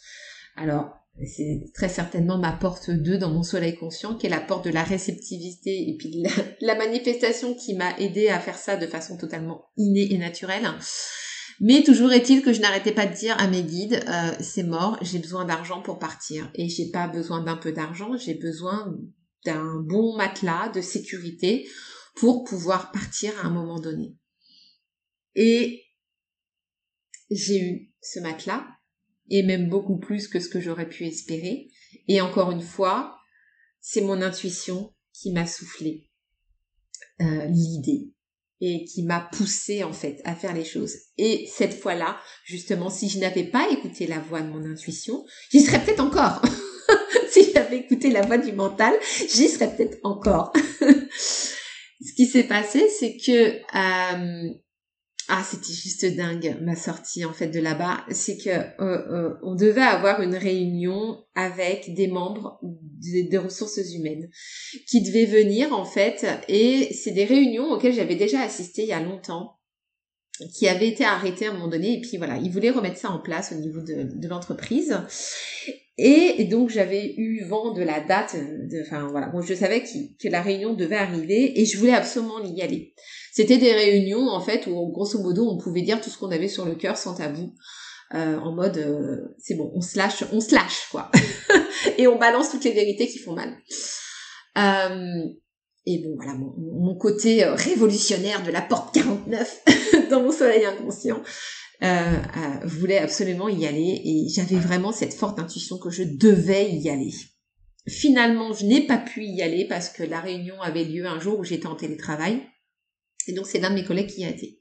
Alors, 0.57 1.04
c'est 1.23 1.65
très 1.75 1.89
certainement 1.89 2.39
ma 2.39 2.53
porte 2.53 2.91
2 2.91 3.19
dans 3.19 3.31
mon 3.31 3.43
soleil 3.43 3.77
conscient, 3.77 4.17
qui 4.17 4.27
est 4.27 4.31
la 4.31 4.41
porte 4.41 4.65
de 4.65 4.71
la 4.71 4.83
réceptivité 4.83 5.89
et 5.89 5.97
puis 5.97 6.25
la, 6.61 6.75
manifestation 6.75 7.55
qui 7.55 7.75
m'a 7.75 7.97
aidé 7.99 8.29
à 8.29 8.41
faire 8.41 8.59
ça 8.59 8.77
de 8.77 8.87
façon 8.87 9.17
totalement 9.17 9.67
innée 9.77 10.13
et 10.13 10.19
naturelle. 10.19 10.69
Mais 11.61 11.85
toujours 11.85 12.13
est-il 12.13 12.43
que 12.43 12.53
je 12.53 12.61
n'arrêtais 12.61 12.93
pas 12.93 13.07
de 13.07 13.15
dire 13.15 13.37
à 13.39 13.47
mes 13.47 13.63
guides, 13.63 14.03
euh, 14.09 14.33
c'est 14.41 14.65
mort, 14.65 14.99
j'ai 15.03 15.21
besoin 15.21 15.45
d'argent 15.45 15.83
pour 15.83 16.01
partir. 16.01 16.51
Et 16.55 16.69
j'ai 16.69 16.91
pas 16.91 17.07
besoin 17.07 17.45
d'un 17.45 17.57
peu 17.57 17.71
d'argent, 17.71 18.17
j'ai 18.17 18.35
besoin 18.35 18.93
d'un 19.45 19.77
bon 19.77 20.17
matelas 20.17 20.71
de 20.71 20.81
sécurité 20.81 21.69
pour 22.17 22.43
pouvoir 22.43 22.91
partir 22.91 23.33
à 23.41 23.47
un 23.47 23.51
moment 23.51 23.79
donné. 23.79 24.17
Et 25.37 25.85
j'ai 27.31 27.61
eu 27.61 27.93
ce 28.01 28.19
matelas, 28.19 28.67
et 29.31 29.43
même 29.43 29.69
beaucoup 29.69 29.99
plus 29.99 30.29
que 30.29 30.41
ce 30.41 30.49
que 30.49 30.61
j'aurais 30.61 30.89
pu 30.89 31.05
espérer. 31.07 31.69
Et 32.09 32.21
encore 32.21 32.51
une 32.51 32.63
fois, 32.63 33.17
c'est 33.81 34.01
mon 34.01 34.23
intuition 34.23 34.93
qui 35.13 35.33
m'a 35.33 35.47
soufflé 35.47 36.09
euh, 37.21 37.47
l'idée. 37.47 38.11
et 38.61 38.85
qui 38.85 39.03
m'a 39.03 39.21
poussé 39.21 39.85
en 39.85 39.93
fait 39.93 40.21
à 40.25 40.35
faire 40.35 40.55
les 40.55 40.65
choses. 40.65 40.95
Et 41.19 41.47
cette 41.53 41.75
fois-là, 41.75 42.19
justement, 42.45 42.89
si 42.89 43.09
je 43.09 43.19
n'avais 43.19 43.45
pas 43.45 43.69
écouté 43.71 44.07
la 44.07 44.21
voix 44.21 44.41
de 44.41 44.49
mon 44.49 44.65
intuition, 44.65 45.25
j'y 45.51 45.61
serais 45.61 45.85
peut-être 45.85 46.01
encore. 46.01 46.41
si 47.31 47.53
j'avais 47.53 47.79
écouté 47.79 48.11
la 48.11 48.23
voix 48.23 48.39
du 48.39 48.53
mental, 48.53 48.95
j'y 49.19 49.49
serais 49.49 49.75
peut-être 49.75 49.99
encore. 50.03 50.53
Ce 52.05 52.13
qui 52.17 52.27
s'est 52.27 52.45
passé, 52.45 52.89
c'est 52.89 53.17
que 53.17 53.59
euh, 53.77 54.55
ah, 55.29 55.43
c'était 55.43 55.73
juste 55.73 56.05
dingue 56.05 56.59
ma 56.61 56.77
sortie 56.77 57.25
en 57.25 57.33
fait 57.33 57.49
de 57.49 57.61
là-bas. 57.61 58.05
C'est 58.11 58.37
que 58.37 58.51
euh, 58.51 58.73
euh, 58.81 59.35
on 59.43 59.55
devait 59.55 59.81
avoir 59.81 60.21
une 60.21 60.35
réunion 60.35 61.25
avec 61.35 61.95
des 61.95 62.09
membres 62.09 62.61
des, 62.63 63.39
ressources 63.39 63.79
humaines 63.95 64.29
qui 64.87 65.03
devaient 65.03 65.25
venir 65.25 65.73
en 65.73 65.85
fait, 65.85 66.27
et 66.49 66.93
c'est 66.93 67.13
des 67.13 67.25
réunions 67.25 67.71
auxquelles 67.71 67.95
j'avais 67.95 68.17
déjà 68.17 68.41
assisté 68.43 68.83
il 68.83 68.89
y 68.89 68.93
a 68.93 69.01
longtemps, 69.01 69.59
qui 70.57 70.69
avaient 70.69 70.89
été 70.89 71.05
arrêtées 71.05 71.47
à 71.47 71.51
un 71.51 71.55
moment 71.55 71.69
donné, 71.69 71.99
et 71.99 72.01
puis 72.01 72.17
voilà, 72.17 72.37
ils 72.37 72.51
voulaient 72.51 72.71
remettre 72.71 72.99
ça 72.99 73.11
en 73.11 73.19
place 73.19 73.53
au 73.53 73.57
niveau 73.57 73.81
de, 73.81 74.09
de 74.15 74.29
l'entreprise. 74.29 74.97
Et 75.97 76.45
donc 76.45 76.71
j'avais 76.71 77.15
eu 77.17 77.45
vent 77.45 77.73
de 77.73 77.83
la 77.83 78.01
date, 78.01 78.35
de, 78.35 78.83
enfin 78.85 79.07
voilà, 79.09 79.29
bon, 79.29 79.43
je 79.43 79.55
savais 79.55 79.85
que 79.85 80.29
la 80.29 80.43
réunion 80.43 80.75
devait 80.75 80.97
arriver 80.97 81.61
et 81.61 81.65
je 81.67 81.79
voulais 81.79 81.93
absolument 81.93 82.43
y 82.43 82.63
aller. 82.63 82.95
C'était 83.33 83.59
des 83.59 83.73
réunions 83.73 84.29
en 84.29 84.41
fait 84.41 84.67
où 84.67 84.91
grosso 84.91 85.21
modo 85.21 85.49
on 85.49 85.57
pouvait 85.57 85.83
dire 85.83 86.01
tout 86.01 86.11
ce 86.11 86.19
qu'on 86.19 86.33
avait 86.33 86.49
sur 86.49 86.65
le 86.65 86.75
cœur 86.75 86.97
sans 86.97 87.15
tabou. 87.15 87.55
Euh, 88.13 88.39
en 88.39 88.53
mode 88.53 88.77
euh, 88.77 89.35
c'est 89.39 89.55
bon, 89.55 89.73
on 89.75 89.81
se 89.81 89.97
lâche, 89.97 90.25
on 90.33 90.41
se 90.41 90.55
lâche 90.55 90.89
quoi, 90.91 91.11
et 91.99 92.07
on 92.07 92.19
balance 92.19 92.51
toutes 92.51 92.65
les 92.65 92.73
vérités 92.73 93.07
qui 93.07 93.19
font 93.19 93.35
mal. 93.35 93.57
Euh, 94.59 95.25
et 95.87 95.99
bon 95.99 96.15
voilà 96.17 96.35
mon, 96.35 96.55
mon, 96.59 96.97
côté 96.97 97.45
révolutionnaire 97.45 98.45
de 98.45 98.51
la 98.51 98.63
porte 98.63 98.95
49 98.95 99.65
dans 100.11 100.23
mon 100.23 100.33
soleil 100.33 100.65
inconscient 100.65 101.23
voulait 102.65 102.99
absolument 102.99 103.49
y 103.49 103.67
aller 103.67 104.01
et 104.05 104.29
j'avais 104.29 104.57
vraiment 104.57 104.93
cette 104.93 105.15
forte 105.15 105.39
intuition 105.39 105.79
que 105.79 105.91
je 105.91 106.03
devais 106.03 106.71
y 106.73 106.89
aller. 106.89 107.13
Finalement, 107.87 108.55
je 108.55 108.65
n'ai 108.65 108.87
pas 108.87 108.97
pu 108.97 109.25
y 109.25 109.43
aller 109.43 109.67
parce 109.67 109.91
que 109.91 110.03
la 110.03 110.21
réunion 110.21 110.61
avait 110.63 110.85
lieu 110.85 111.07
un 111.07 111.21
jour 111.21 111.39
où 111.39 111.45
j'étais 111.45 111.67
en 111.67 111.77
télétravail 111.77 112.41
et 113.27 113.33
donc 113.33 113.47
c'est 113.47 113.61
l'un 113.61 113.71
de 113.71 113.75
mes 113.75 113.85
collègues 113.85 114.09
qui 114.09 114.23
y 114.23 114.25
a 114.25 114.31
été. 114.31 114.59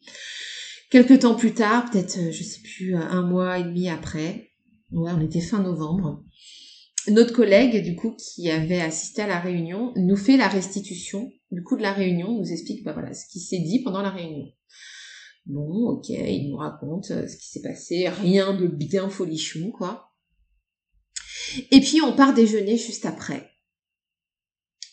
Quelques 0.89 1.19
temps 1.19 1.36
plus 1.36 1.54
tard, 1.54 1.89
peut-être, 1.89 2.17
euh, 2.19 2.32
je 2.32 2.43
sais 2.43 2.62
plus, 2.62 2.95
euh, 2.95 2.99
un 2.99 3.23
mois 3.23 3.58
et 3.58 3.63
demi 3.63 3.89
après, 3.89 4.52
ouais, 4.91 5.12
on 5.12 5.21
était 5.21 5.41
fin 5.41 5.62
novembre, 5.62 6.23
notre 7.10 7.34
collègue, 7.34 7.84
du 7.84 7.95
coup, 7.95 8.15
qui 8.15 8.49
avait 8.49 8.80
assisté 8.80 9.23
à 9.23 9.28
la 9.28 9.39
réunion, 9.39 9.91
nous 9.97 10.15
fait 10.15 10.38
la 10.38 10.47
restitution 10.47 11.32
du 11.52 11.62
coup 11.62 11.76
de 11.76 11.82
la 11.82 11.93
réunion, 11.93 12.32
nous 12.32 12.52
explique, 12.52 12.84
bah 12.84 12.93
voilà, 12.93 13.13
ce 13.13 13.26
qui 13.32 13.39
s'est 13.39 13.60
dit 13.60 13.84
pendant 13.84 14.02
la 14.02 14.10
réunion. 14.10 14.45
Bon, 15.45 15.89
ok, 15.89 16.10
il 16.10 16.49
nous 16.49 16.58
raconte 16.58 17.12
euh, 17.12 17.27
ce 17.27 17.36
qui 17.36 17.49
s'est 17.49 17.62
passé, 17.62 18.08
rien 18.08 18.53
de 18.53 18.67
bien 18.67 19.10
folichon, 19.10 19.71
quoi. 19.71 20.13
Et 21.71 21.82
puis 21.82 22.01
on 22.01 22.15
part 22.15 22.34
déjeuner 22.34 22.77
juste 22.77 23.06
après. 23.06 23.51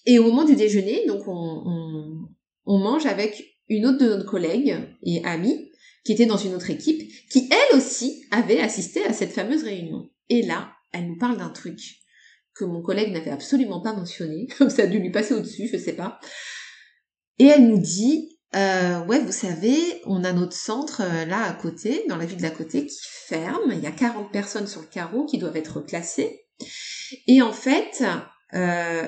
Et 0.07 0.19
au 0.19 0.25
moment 0.25 0.45
du 0.45 0.57
déjeuner, 0.57 1.07
donc 1.07 1.23
on, 1.27 2.29
on 2.65 2.79
mange 2.79 3.07
avec 3.07 3.45
une 3.69 3.87
autre 3.87 3.99
de 3.99 4.17
nos 4.17 4.25
collègues 4.25 4.77
et 5.03 5.25
amies 5.25 5.71
qui 6.05 6.13
était 6.13 6.27
dans 6.27 6.37
une 6.37 6.55
autre 6.55 6.71
équipe, 6.71 7.11
qui 7.31 7.49
elle 7.51 7.77
aussi 7.77 8.25
avait 8.31 8.61
assisté 8.61 9.05
à 9.05 9.13
cette 9.13 9.33
fameuse 9.33 9.63
réunion. 9.63 10.11
Et 10.29 10.43
là, 10.43 10.73
elle 10.93 11.07
nous 11.07 11.19
parle 11.19 11.39
d'un 11.39 11.51
truc 11.51 11.79
que 12.55 12.65
mon 12.65 12.83
collègue 12.83 13.13
n'avait 13.13 13.31
absolument 13.31 13.81
pas 13.81 13.93
mentionné, 13.93 14.49
ça 14.69 14.83
a 14.83 14.87
dû 14.87 14.99
lui 14.99 15.11
passer 15.11 15.35
au-dessus, 15.35 15.69
je 15.69 15.77
sais 15.77 15.95
pas. 15.95 16.19
Et 17.39 17.47
elle 17.47 17.69
nous 17.69 17.79
dit, 17.79 18.30
euh, 18.57 19.05
ouais, 19.05 19.21
vous 19.21 19.33
savez, 19.33 20.03
on 20.07 20.25
a 20.25 20.33
notre 20.33 20.57
centre 20.57 21.03
euh, 21.03 21.25
là 21.25 21.45
à 21.45 21.53
côté, 21.53 22.05
dans 22.09 22.17
la 22.17 22.27
ville 22.27 22.41
d'à 22.41 22.51
côté, 22.51 22.87
qui 22.87 22.99
ferme. 23.03 23.73
Il 23.73 23.81
y 23.81 23.87
a 23.87 23.93
40 23.93 24.33
personnes 24.33 24.67
sur 24.67 24.81
le 24.81 24.89
carreau 24.89 25.25
qui 25.25 25.39
doivent 25.39 25.57
être 25.57 25.81
classées. 25.81 26.47
Et 27.27 27.43
en 27.43 27.53
fait, 27.53 28.03
euh, 28.55 29.07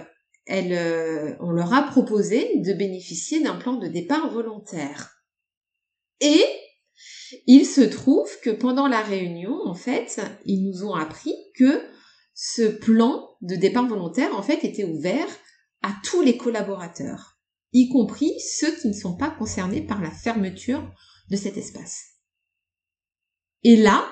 euh, 0.51 1.35
on 1.41 1.51
leur 1.51 1.73
a 1.75 1.83
proposé 1.83 2.59
de 2.59 2.73
bénéficier 2.73 3.41
d'un 3.43 3.57
plan 3.57 3.75
de 3.75 3.89
départ 3.89 4.31
volontaire. 4.31 5.11
Et 6.21 6.45
il 7.47 7.67
se 7.67 7.81
trouve 7.81 8.31
que 8.41 8.51
pendant 8.51 8.87
la 8.87 9.01
réunion, 9.01 9.59
en 9.65 9.75
fait, 9.75 10.21
ils 10.45 10.65
nous 10.65 10.85
ont 10.85 10.95
appris 10.95 11.35
que 11.57 11.83
ce 12.35 12.63
plan 12.63 13.29
de 13.41 13.57
départ 13.57 13.87
volontaire, 13.87 14.37
en 14.37 14.43
fait, 14.43 14.65
était 14.65 14.85
ouvert 14.85 15.27
à 15.83 15.93
tous 16.05 16.23
les 16.23 16.37
collaborateurs, 16.37 17.32
y 17.73 17.89
compris 17.89 18.33
ceux 18.41 18.75
qui 18.81 18.89
ne 18.89 18.93
sont 18.93 19.17
pas 19.17 19.31
concernés 19.31 19.83
par 19.83 20.01
la 20.01 20.11
fermeture 20.11 20.87
de 21.31 21.37
cet 21.37 21.57
espace. 21.57 22.13
Et 23.63 23.77
là, 23.77 24.07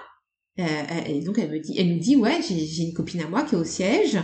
euh, 0.59 1.05
et 1.07 1.21
donc 1.23 1.39
elle 1.39 1.51
me 1.51 1.59
dit, 1.59 1.75
elle 1.79 1.95
nous 1.95 2.01
dit, 2.01 2.17
ouais, 2.17 2.41
j'ai 2.43 2.83
une 2.83 2.95
copine 2.95 3.21
à 3.23 3.29
moi 3.29 3.43
qui 3.45 3.55
est 3.55 3.59
au 3.59 3.65
siège, 3.65 4.19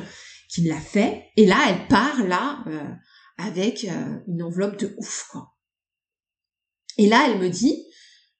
qui 0.49 0.62
l'a 0.62 0.81
fait. 0.81 1.25
Et 1.37 1.46
là, 1.46 1.59
elle 1.68 1.88
part 1.88 2.25
là 2.25 2.64
euh, 2.68 2.90
avec 3.38 3.85
euh, 3.85 4.18
une 4.29 4.42
enveloppe 4.42 4.79
de 4.79 4.94
ouf, 4.99 5.29
quoi. 5.31 5.55
Et 6.99 7.09
là, 7.09 7.29
elle 7.29 7.40
me 7.40 7.51
dit, 7.51 7.85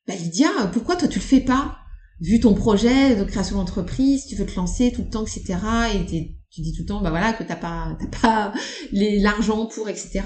bah 0.07 0.15
Lydia, 0.15 0.49
pourquoi 0.73 0.97
toi 0.97 1.09
tu 1.09 1.19
le 1.19 1.25
fais 1.25 1.41
pas? 1.41 1.79
Vu 2.21 2.41
ton 2.41 2.55
projet 2.55 3.15
de 3.15 3.25
création 3.25 3.57
d'entreprise, 3.57 4.27
tu 4.27 4.37
veux 4.37 4.47
te 4.47 4.57
lancer 4.57 4.91
tout 4.93 5.03
le 5.03 5.11
temps, 5.11 5.27
etc. 5.27 5.59
Et 5.95 6.07
tu 6.51 6.63
dis 6.63 6.73
tout 6.73 6.83
le 6.83 6.87
temps, 6.87 7.03
bah 7.03 7.11
voilà, 7.11 7.35
que 7.35 7.45
t'as 7.45 7.57
pas, 7.57 7.95
t'as 8.01 8.21
pas 8.21 8.55
l'argent 8.93 9.67
pour, 9.67 9.91
etc. 9.91 10.23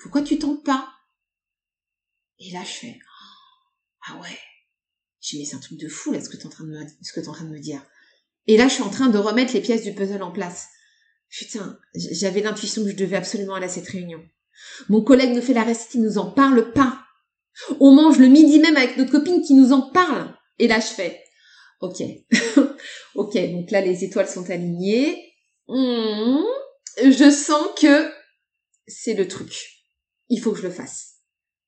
Pourquoi 0.00 0.22
tu 0.22 0.38
tentes 0.38 0.64
pas? 0.64 0.88
Et 2.38 2.50
là, 2.52 2.62
je 2.64 2.70
fais, 2.70 2.98
ah 4.08 4.16
ouais. 4.20 4.38
J'ai 5.20 5.38
mais 5.38 5.44
c'est 5.44 5.56
un 5.56 5.60
truc 5.60 5.78
de 5.78 5.88
fou 5.88 6.12
là, 6.12 6.22
ce 6.22 6.30
que 6.30 6.38
t'es 6.38 6.46
en 6.46 6.50
train 6.50 6.64
de 6.64 6.70
me, 6.70 7.28
en 7.28 7.32
train 7.32 7.44
de 7.44 7.50
me 7.50 7.60
dire. 7.60 7.84
Et 8.46 8.56
là, 8.56 8.68
je 8.68 8.74
suis 8.74 8.82
en 8.82 8.90
train 8.90 9.08
de 9.08 9.18
remettre 9.18 9.52
les 9.52 9.60
pièces 9.60 9.84
du 9.84 9.92
puzzle 9.92 10.22
en 10.22 10.32
place. 10.32 10.68
Putain, 11.28 11.78
j'avais 11.94 12.40
l'intuition 12.40 12.82
que 12.82 12.90
je 12.90 12.96
devais 12.96 13.16
absolument 13.16 13.54
aller 13.54 13.66
à 13.66 13.70
cette 13.70 13.88
réunion. 13.88 14.26
Mon 14.88 15.02
collègue 15.02 15.34
nous 15.34 15.42
fait 15.42 15.52
la 15.52 15.64
recette, 15.64 15.94
il 15.94 16.02
nous 16.02 16.18
en 16.18 16.30
parle 16.30 16.72
pas. 16.72 17.04
On 17.78 17.94
mange 17.94 18.18
le 18.18 18.28
midi 18.28 18.58
même 18.58 18.76
avec 18.76 18.96
notre 18.96 19.12
copine 19.12 19.42
qui 19.42 19.54
nous 19.54 19.72
en 19.72 19.82
parle. 19.90 20.34
Et 20.58 20.66
là, 20.66 20.80
je 20.80 20.86
fais, 20.86 21.22
ok, 21.80 22.02
ok, 23.14 23.34
donc 23.52 23.70
là, 23.70 23.82
les 23.82 24.04
étoiles 24.04 24.28
sont 24.28 24.48
alignées. 24.50 25.34
Hmm, 25.68 26.42
je 26.98 27.30
sens 27.30 27.68
que 27.78 28.10
c'est 28.86 29.14
le 29.14 29.28
truc. 29.28 29.79
Il 30.30 30.40
faut 30.40 30.52
que 30.52 30.58
je 30.58 30.66
le 30.66 30.72
fasse. 30.72 31.16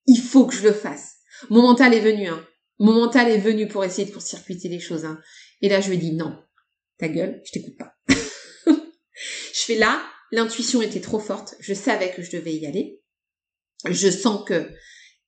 Il 0.07 0.21
faut 0.21 0.47
que 0.47 0.55
je 0.55 0.63
le 0.63 0.73
fasse. 0.73 1.17
Mon 1.51 1.63
mental 1.63 1.93
est 1.95 2.01
venu, 2.01 2.27
hein. 2.29 2.47
Mon 2.79 2.95
mental 2.95 3.31
est 3.31 3.39
venu 3.39 3.69
pour 3.69 3.85
essayer 3.85 4.07
de 4.07 4.13
court-circuiter 4.13 4.69
les 4.69 4.81
choses, 4.81 5.05
hein. 5.05 5.21
Et 5.61 5.69
là, 5.69 5.81
je 5.81 5.91
lui 5.91 5.99
dis 5.99 6.13
non. 6.13 6.37
Ta 6.99 7.09
gueule, 7.09 7.43
je 7.45 7.53
t'écoute 7.53 7.77
pas. 7.77 7.95
Je 9.55 9.61
fais 9.67 9.77
là, 9.77 10.03
l'intuition 10.33 10.83
était 10.83 11.01
trop 11.01 11.21
forte, 11.21 11.55
je 11.61 11.75
savais 11.75 12.11
que 12.11 12.23
je 12.23 12.33
devais 12.33 12.55
y 12.55 12.67
aller. 12.67 13.01
Je 13.89 14.11
sens 14.11 14.45
que 14.45 14.73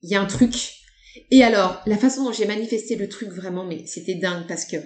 il 0.02 0.10
y 0.10 0.16
a 0.16 0.20
un 0.20 0.26
truc. 0.26 0.72
Et 1.30 1.44
alors, 1.44 1.80
la 1.86 1.96
façon 1.96 2.24
dont 2.24 2.32
j'ai 2.32 2.46
manifesté 2.46 2.96
le 2.96 3.08
truc 3.08 3.28
vraiment, 3.28 3.64
mais 3.64 3.86
c'était 3.86 4.16
dingue 4.16 4.48
parce 4.48 4.64
que 4.64 4.76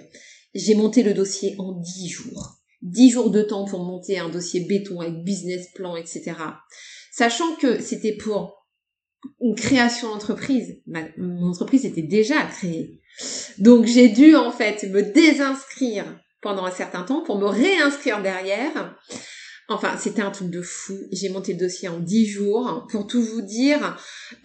j'ai 0.53 0.75
monté 0.75 1.01
le 1.01 1.13
dossier 1.13 1.55
en 1.57 1.71
dix 1.71 2.09
jours. 2.09 2.58
Dix 2.81 3.09
jours 3.09 3.29
de 3.29 3.41
temps 3.41 3.65
pour 3.65 3.83
monter 3.83 4.19
un 4.19 4.29
dossier 4.29 4.61
béton 4.61 5.01
avec 5.01 5.23
business 5.23 5.67
plan, 5.73 5.95
etc. 5.95 6.33
Sachant 7.11 7.55
que 7.55 7.81
c'était 7.81 8.15
pour 8.15 8.65
une 9.41 9.55
création 9.55 10.09
d'entreprise. 10.09 10.81
mon 11.17 11.49
entreprise 11.49 11.85
était 11.85 12.01
déjà 12.01 12.41
créée. 12.43 13.01
Donc 13.57 13.85
j'ai 13.85 14.07
dû 14.07 14.35
en 14.35 14.51
fait 14.51 14.83
me 14.83 15.01
désinscrire 15.01 16.05
pendant 16.41 16.65
un 16.65 16.71
certain 16.71 17.03
temps 17.03 17.21
pour 17.23 17.37
me 17.37 17.47
réinscrire 17.47 18.21
derrière. 18.21 18.97
Enfin, 19.71 19.97
c'était 19.99 20.23
un 20.23 20.31
truc 20.31 20.49
de 20.49 20.63
fou. 20.63 20.97
J'ai 21.11 21.29
monté 21.29 21.53
le 21.53 21.59
dossier 21.59 21.89
en 21.89 21.99
dix 21.99 22.25
jours. 22.25 22.87
Pour 22.89 23.05
tout 23.05 23.21
vous 23.21 23.43
dire, 23.43 23.97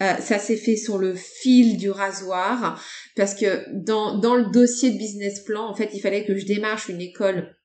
euh, 0.03 0.16
ça 0.18 0.38
s'est 0.38 0.57
fait 0.57 0.77
sur 0.77 0.99
le 0.99 1.14
fil 1.14 1.79
du 1.79 1.90
rasoir 1.90 2.79
parce 3.16 3.35
que 3.35 3.64
dans, 3.73 4.18
dans 4.18 4.35
le 4.35 4.51
dossier 4.51 4.90
de 4.90 4.99
business 4.99 5.40
plan, 5.40 5.66
en 5.66 5.75
fait, 5.75 5.90
il 5.94 6.01
fallait 6.01 6.27
que 6.27 6.37
je 6.37 6.44
démarche 6.44 6.90
une 6.90 7.01
école 7.01 7.57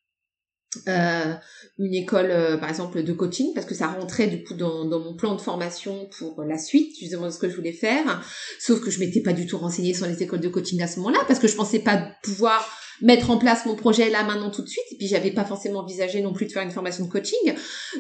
euh, 0.88 1.34
une 1.80 1.96
école 1.96 2.30
euh, 2.30 2.58
par 2.58 2.70
exemple 2.70 3.02
de 3.02 3.14
coaching 3.14 3.54
parce 3.56 3.66
que 3.66 3.74
ça 3.74 3.88
rentrait 3.88 4.28
du 4.28 4.44
coup 4.44 4.54
dans, 4.54 4.86
dans, 4.86 5.00
mon 5.00 5.16
plan 5.16 5.34
de 5.34 5.42
formation 5.42 6.08
pour 6.18 6.44
la 6.44 6.60
suite 6.60 6.96
justement 7.00 7.32
ce 7.32 7.40
que 7.40 7.50
je 7.50 7.56
voulais 7.56 7.74
faire. 7.74 8.24
Sauf 8.60 8.80
que 8.80 8.92
je 8.92 9.00
m'étais 9.00 9.22
pas 9.22 9.34
du 9.34 9.48
tout 9.48 9.58
renseignée 9.58 9.96
sur 9.96 10.06
les 10.06 10.22
écoles 10.22 10.42
de 10.42 10.50
coaching 10.50 10.82
à 10.84 10.88
ce 10.88 11.00
moment-là 11.00 11.20
parce 11.28 11.40
que 11.40 11.48
je 11.48 11.56
pensais 11.56 11.80
pas 11.80 11.98
pouvoir 12.22 12.70
mettre 13.02 13.30
en 13.30 13.38
place 13.38 13.66
mon 13.66 13.76
projet 13.76 14.10
là 14.10 14.24
maintenant 14.24 14.50
tout 14.50 14.62
de 14.62 14.68
suite. 14.68 14.86
Et 14.92 14.96
puis 14.96 15.08
j'avais 15.08 15.32
pas 15.32 15.46
forcément 15.46 15.80
envisagé 15.80 16.22
non 16.22 16.34
plus 16.34 16.46
de 16.46 16.52
faire 16.52 16.64
une 16.64 16.72
formation 16.72 17.06
de 17.06 17.10
coaching. 17.10 17.54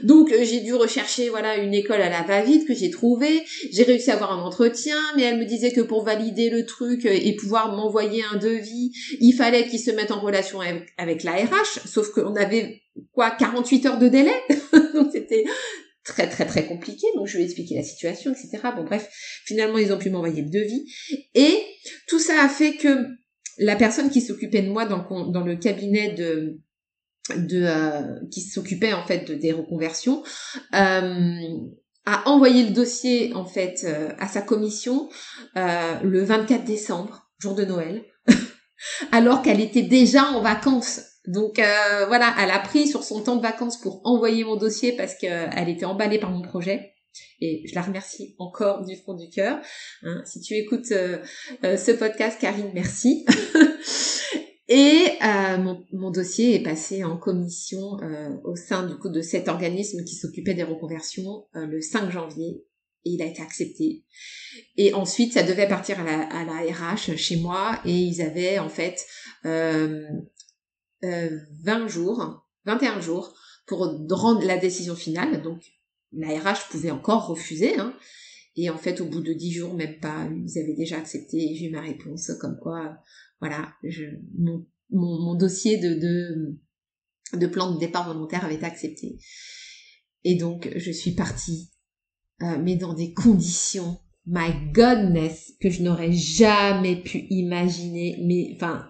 Donc 0.04 0.32
euh, 0.32 0.44
j'ai 0.44 0.62
dû 0.62 0.74
rechercher 0.74 1.30
voilà 1.30 1.58
une 1.58 1.74
école 1.74 2.02
à 2.02 2.10
la 2.10 2.24
va-vite 2.24 2.68
que 2.68 2.74
j'ai 2.74 2.90
trouvée. 2.90 3.44
J'ai 3.72 3.84
réussi 3.84 4.12
à 4.12 4.16
avoir 4.16 4.38
un 4.38 4.44
entretien 4.44 4.98
mais 5.16 5.24
elle 5.24 5.40
me 5.40 5.46
disait 5.46 5.72
que 5.72 5.82
pour 5.82 6.04
valider 6.04 6.50
le 6.50 6.66
truc 6.66 7.06
euh, 7.06 7.12
et 7.12 7.36
pouvoir 7.36 7.76
m'envoyer 7.76 8.24
un 8.32 8.38
devis 8.38 8.92
il 9.20 9.34
fallait 9.34 9.68
qu'il 9.68 9.80
se 9.80 9.92
mette 9.92 10.12
en 10.12 10.20
relation 10.20 10.62
avec, 10.62 10.90
avec 10.98 11.24
la 11.24 11.34
RH 11.34 11.86
sauf 11.86 12.10
qu'on 12.12 12.36
avait 12.36 12.82
quoi 13.14 13.32
48 13.32 13.86
heures 13.86 14.00
de 14.00 14.08
délai. 14.08 14.34
Donc 14.94 15.10
c'était 15.12 15.46
très 16.04 16.28
très 16.28 16.46
très 16.46 16.66
compliqué, 16.66 17.06
donc 17.16 17.28
je 17.28 17.36
lui 17.36 17.44
ai 17.44 17.46
expliqué 17.46 17.76
la 17.76 17.84
situation, 17.84 18.32
etc. 18.32 18.58
Bon 18.76 18.84
bref, 18.84 19.08
finalement 19.46 19.78
ils 19.78 19.94
ont 19.94 19.98
pu 19.98 20.10
m'envoyer 20.10 20.42
le 20.42 20.50
devis. 20.50 20.86
Et 21.36 21.62
tout 22.08 22.20
ça 22.20 22.42
a 22.44 22.50
fait 22.50 22.76
que 22.76 23.06
la 23.60 23.76
personne 23.76 24.10
qui 24.10 24.22
s'occupait 24.22 24.62
de 24.62 24.70
moi 24.70 24.86
dans 24.86 25.44
le, 25.44 25.56
cabinet 25.56 26.14
de 26.14 26.60
de 27.36 27.64
euh, 27.64 28.20
qui 28.32 28.42
s'occupait 28.42 28.94
en 28.94 29.06
fait 29.06 29.28
de, 29.28 29.36
des 29.36 29.52
reconversions 29.52 30.24
euh, 30.74 31.36
a 32.06 32.28
envoyé 32.28 32.64
le 32.64 32.72
dossier 32.72 33.34
en 33.36 33.46
fait 33.46 33.82
euh, 33.84 34.10
à 34.18 34.28
sa 34.28 34.42
commission 34.42 35.10
le 35.56 36.24
24 36.24 36.64
décembre, 36.64 37.30
jour 37.38 37.54
de 37.54 37.66
Noël, 37.66 38.04
alors 39.12 39.42
qu'elle 39.44 39.62
était 39.62 39.84
déjà 39.84 40.24
en 40.32 40.42
vacances. 40.42 41.02
Donc 41.28 41.62
voilà, 42.08 42.34
elle 42.40 42.50
a 42.50 42.60
pris 42.60 42.88
sur 42.88 43.04
son 43.04 43.22
temps 43.22 43.36
de 43.36 43.42
vacances 43.42 43.80
pour 43.80 44.02
envoyer 44.06 44.44
mon 44.44 44.56
dossier 44.56 44.94
parce 44.94 45.14
qu'elle 45.16 45.70
était 45.70 45.86
emballée 45.86 46.18
par 46.18 46.32
mon 46.32 46.42
projet. 46.42 46.94
Et 47.42 47.64
je 47.68 47.76
la 47.76 47.82
remercie 47.82 48.36
encore 48.38 48.86
du 48.86 48.96
fond 48.96 49.14
du 49.14 49.30
cœur. 49.30 49.60
Hein. 50.04 50.22
si 50.26 50.42
tu 50.42 50.54
écoutes 50.56 50.86
ce 50.88 51.92
podcast, 51.92 52.40
Karine, 52.40 52.72
merci. 52.74 53.26
Et 54.70 55.18
euh, 55.24 55.58
mon, 55.94 56.12
dossier 56.12 56.54
est 56.54 56.64
passé 56.64 57.04
en 57.04 57.18
commission 57.18 58.00
euh, 58.04 58.38
au 58.44 58.56
sein 58.56 58.86
du 58.86 58.96
coup 58.98 59.10
de 59.10 59.22
cet 59.22 59.48
organisme 59.48 60.04
qui 60.04 60.14
s'occupait 60.14 60.54
des 60.54 60.62
reconversions 60.62 61.48
euh, 61.56 61.66
le 61.66 61.82
5 61.82 62.12
janvier 62.12 62.68
et 63.04 63.10
il 63.10 63.22
a 63.24 63.26
été 63.26 63.42
accepté. 63.42 64.06
Et 64.78 64.94
ensuite, 64.94 65.34
ça 65.34 65.42
devait 65.42 65.68
partir 65.68 66.00
à 66.00 66.04
la, 66.04 66.22
à 66.22 66.46
la 66.46 66.72
RH 66.72 67.16
chez 67.18 67.38
moi 67.38 67.80
et 67.84 67.96
ils 67.96 68.22
avaient 68.22 68.60
en 68.60 68.70
fait 68.70 69.04
20 69.44 70.28
jours, 71.88 72.46
21 72.66 73.02
jours 73.02 73.34
pour 73.66 73.80
rendre 74.12 74.46
la 74.46 74.58
décision 74.58 74.96
finale. 74.96 75.42
Donc 75.42 75.64
la 76.14 76.40
RH 76.40 76.70
pouvait 76.70 76.92
encore 76.92 77.28
refuser. 77.28 77.78
Hein. 77.78 77.94
Et 78.56 78.70
en 78.70 78.78
fait, 78.78 79.00
au 79.02 79.06
bout 79.06 79.22
de 79.22 79.34
10 79.34 79.52
jours, 79.52 79.74
même 79.74 80.00
pas, 80.00 80.28
ils 80.32 80.60
avaient 80.60 80.76
déjà 80.76 80.98
accepté. 80.98 81.56
J'ai 81.56 81.68
eu 81.68 81.72
ma 81.72 81.82
réponse 81.82 82.32
comme 82.40 82.58
quoi 82.62 82.98
voilà, 83.40 83.74
je, 83.84 84.04
mon, 84.38 84.66
mon, 84.92 85.36
dossier 85.36 85.78
de, 85.78 85.94
de, 85.94 86.60
de 87.38 87.48
plan 87.48 87.74
de 87.74 87.80
départ 87.80 88.12
volontaire 88.12 88.44
avait 88.44 88.56
été 88.56 88.66
accepté. 88.66 89.18
Et 90.24 90.36
donc, 90.36 90.70
je 90.76 90.92
suis 90.92 91.12
partie, 91.12 91.72
euh, 92.42 92.58
mais 92.62 92.76
dans 92.76 92.94
des 92.94 93.14
conditions, 93.14 93.98
my 94.26 94.72
godness, 94.74 95.54
que 95.62 95.70
je 95.70 95.84
n'aurais 95.84 96.12
jamais 96.12 97.02
pu 97.02 97.26
imaginer, 97.30 98.22
mais, 98.26 98.52
enfin, 98.56 98.90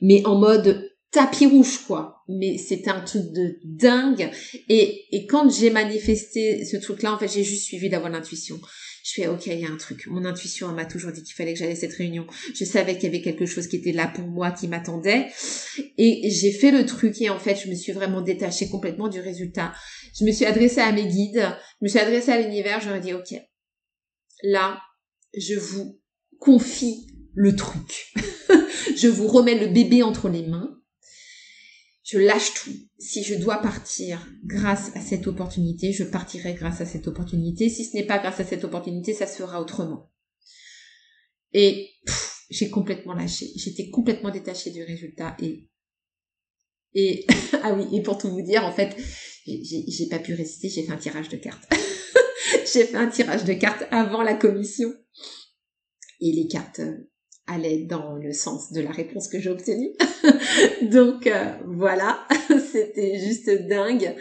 mais 0.00 0.24
en 0.26 0.38
mode 0.38 0.89
tapis 1.10 1.46
rouge, 1.46 1.78
quoi. 1.86 2.22
Mais 2.28 2.58
c'était 2.58 2.90
un 2.90 3.00
truc 3.00 3.32
de 3.32 3.58
dingue. 3.64 4.30
Et, 4.68 5.04
et 5.10 5.26
quand 5.26 5.50
j'ai 5.50 5.70
manifesté 5.70 6.64
ce 6.64 6.76
truc-là, 6.76 7.14
en 7.14 7.18
fait, 7.18 7.28
j'ai 7.28 7.44
juste 7.44 7.64
suivi 7.64 7.88
d'avoir 7.88 8.10
l'intuition. 8.10 8.60
Je 9.02 9.14
fais, 9.14 9.28
ok, 9.28 9.46
il 9.46 9.60
y 9.60 9.64
a 9.64 9.70
un 9.70 9.76
truc. 9.76 10.06
Mon 10.06 10.24
intuition 10.24 10.68
m'a 10.68 10.84
toujours 10.84 11.10
dit 11.10 11.22
qu'il 11.22 11.34
fallait 11.34 11.54
que 11.54 11.58
j'allais 11.58 11.72
à 11.72 11.76
cette 11.76 11.94
réunion. 11.94 12.26
Je 12.54 12.64
savais 12.64 12.94
qu'il 12.94 13.04
y 13.04 13.06
avait 13.06 13.22
quelque 13.22 13.46
chose 13.46 13.66
qui 13.66 13.76
était 13.76 13.92
là 13.92 14.08
pour 14.08 14.26
moi, 14.26 14.52
qui 14.52 14.68
m'attendait. 14.68 15.26
Et 15.98 16.30
j'ai 16.30 16.52
fait 16.52 16.70
le 16.70 16.84
truc 16.86 17.20
et 17.20 17.30
en 17.30 17.38
fait, 17.38 17.56
je 17.56 17.68
me 17.68 17.74
suis 17.74 17.92
vraiment 17.92 18.20
détachée 18.20 18.68
complètement 18.68 19.08
du 19.08 19.20
résultat. 19.20 19.72
Je 20.18 20.24
me 20.24 20.32
suis 20.32 20.44
adressée 20.44 20.80
à 20.80 20.92
mes 20.92 21.06
guides, 21.06 21.48
je 21.80 21.84
me 21.84 21.88
suis 21.88 21.98
adressée 21.98 22.30
à 22.30 22.40
l'univers, 22.40 22.80
j'aurais 22.80 23.00
dit, 23.00 23.14
ok, 23.14 23.34
là, 24.42 24.78
je 25.36 25.54
vous 25.54 25.98
confie 26.38 27.06
le 27.34 27.56
truc. 27.56 28.12
je 28.96 29.08
vous 29.08 29.28
remets 29.28 29.58
le 29.58 29.72
bébé 29.72 30.02
entre 30.02 30.28
les 30.28 30.46
mains 30.46 30.79
je 32.10 32.18
lâche 32.18 32.54
tout. 32.54 32.72
Si 32.98 33.22
je 33.22 33.36
dois 33.36 33.58
partir 33.58 34.26
grâce 34.44 34.90
à 34.96 35.00
cette 35.00 35.28
opportunité, 35.28 35.92
je 35.92 36.02
partirai 36.02 36.54
grâce 36.54 36.80
à 36.80 36.86
cette 36.86 37.06
opportunité. 37.06 37.68
Si 37.68 37.84
ce 37.84 37.96
n'est 37.96 38.06
pas 38.06 38.18
grâce 38.18 38.40
à 38.40 38.44
cette 38.44 38.64
opportunité, 38.64 39.14
ça 39.14 39.28
se 39.28 39.36
fera 39.36 39.60
autrement. 39.60 40.10
Et 41.52 41.88
j'ai 42.50 42.68
complètement 42.68 43.14
lâché. 43.14 43.46
J'étais 43.54 43.90
complètement 43.90 44.30
détachée 44.30 44.70
du 44.70 44.82
résultat 44.82 45.36
et 45.40 45.68
et 46.94 47.24
ah 47.62 47.74
oui 47.74 47.96
et 47.96 48.02
pour 48.02 48.18
tout 48.18 48.28
vous 48.28 48.42
dire 48.42 48.64
en 48.64 48.72
fait 48.72 48.96
j'ai 49.46 50.08
pas 50.10 50.18
pu 50.18 50.34
résister. 50.34 50.68
J'ai 50.68 50.82
fait 50.82 50.92
un 50.92 50.96
tirage 50.96 51.28
de 51.28 51.36
cartes. 51.36 51.72
j'ai 52.72 52.86
fait 52.86 52.96
un 52.96 53.08
tirage 53.08 53.44
de 53.44 53.52
cartes 53.52 53.84
avant 53.92 54.22
la 54.22 54.34
commission 54.34 54.92
et 56.20 56.32
les 56.32 56.48
cartes 56.48 56.80
allait 57.50 57.84
dans 57.84 58.14
le 58.14 58.32
sens 58.32 58.72
de 58.72 58.80
la 58.80 58.90
réponse 58.90 59.28
que 59.28 59.40
j'ai 59.40 59.50
obtenue. 59.50 59.90
Donc 60.82 61.26
euh, 61.26 61.52
voilà, 61.66 62.26
c'était 62.72 63.18
juste 63.18 63.50
dingue. 63.68 64.14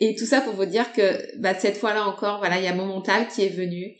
Et 0.00 0.14
tout 0.16 0.26
ça 0.26 0.40
pour 0.40 0.54
vous 0.54 0.66
dire 0.66 0.92
que 0.92 1.38
bah, 1.40 1.54
cette 1.54 1.76
fois-là 1.76 2.06
encore, 2.06 2.38
voilà, 2.38 2.58
il 2.58 2.64
y 2.64 2.68
a 2.68 2.74
mon 2.74 2.86
mental 2.86 3.28
qui 3.28 3.42
est 3.42 3.48
venu, 3.48 3.94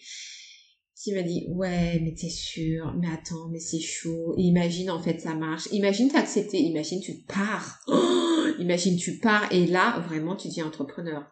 qui 0.96 1.12
m'a 1.12 1.22
dit 1.22 1.46
ouais, 1.50 2.00
mais 2.02 2.14
t'es 2.14 2.30
sûr, 2.30 2.94
mais 3.00 3.08
attends, 3.08 3.48
mais 3.50 3.60
c'est 3.60 3.80
chaud. 3.80 4.34
Imagine 4.36 4.90
en 4.90 5.02
fait 5.02 5.20
ça 5.20 5.34
marche. 5.34 5.68
Imagine 5.72 6.10
t'as 6.10 6.20
accepté, 6.20 6.58
imagine 6.58 7.00
tu 7.00 7.14
pars. 7.28 7.80
imagine 8.58 8.96
tu 8.96 9.18
pars 9.18 9.46
et 9.52 9.66
là 9.66 10.00
vraiment 10.08 10.36
tu 10.36 10.48
dis 10.48 10.62
entrepreneur. 10.62 11.24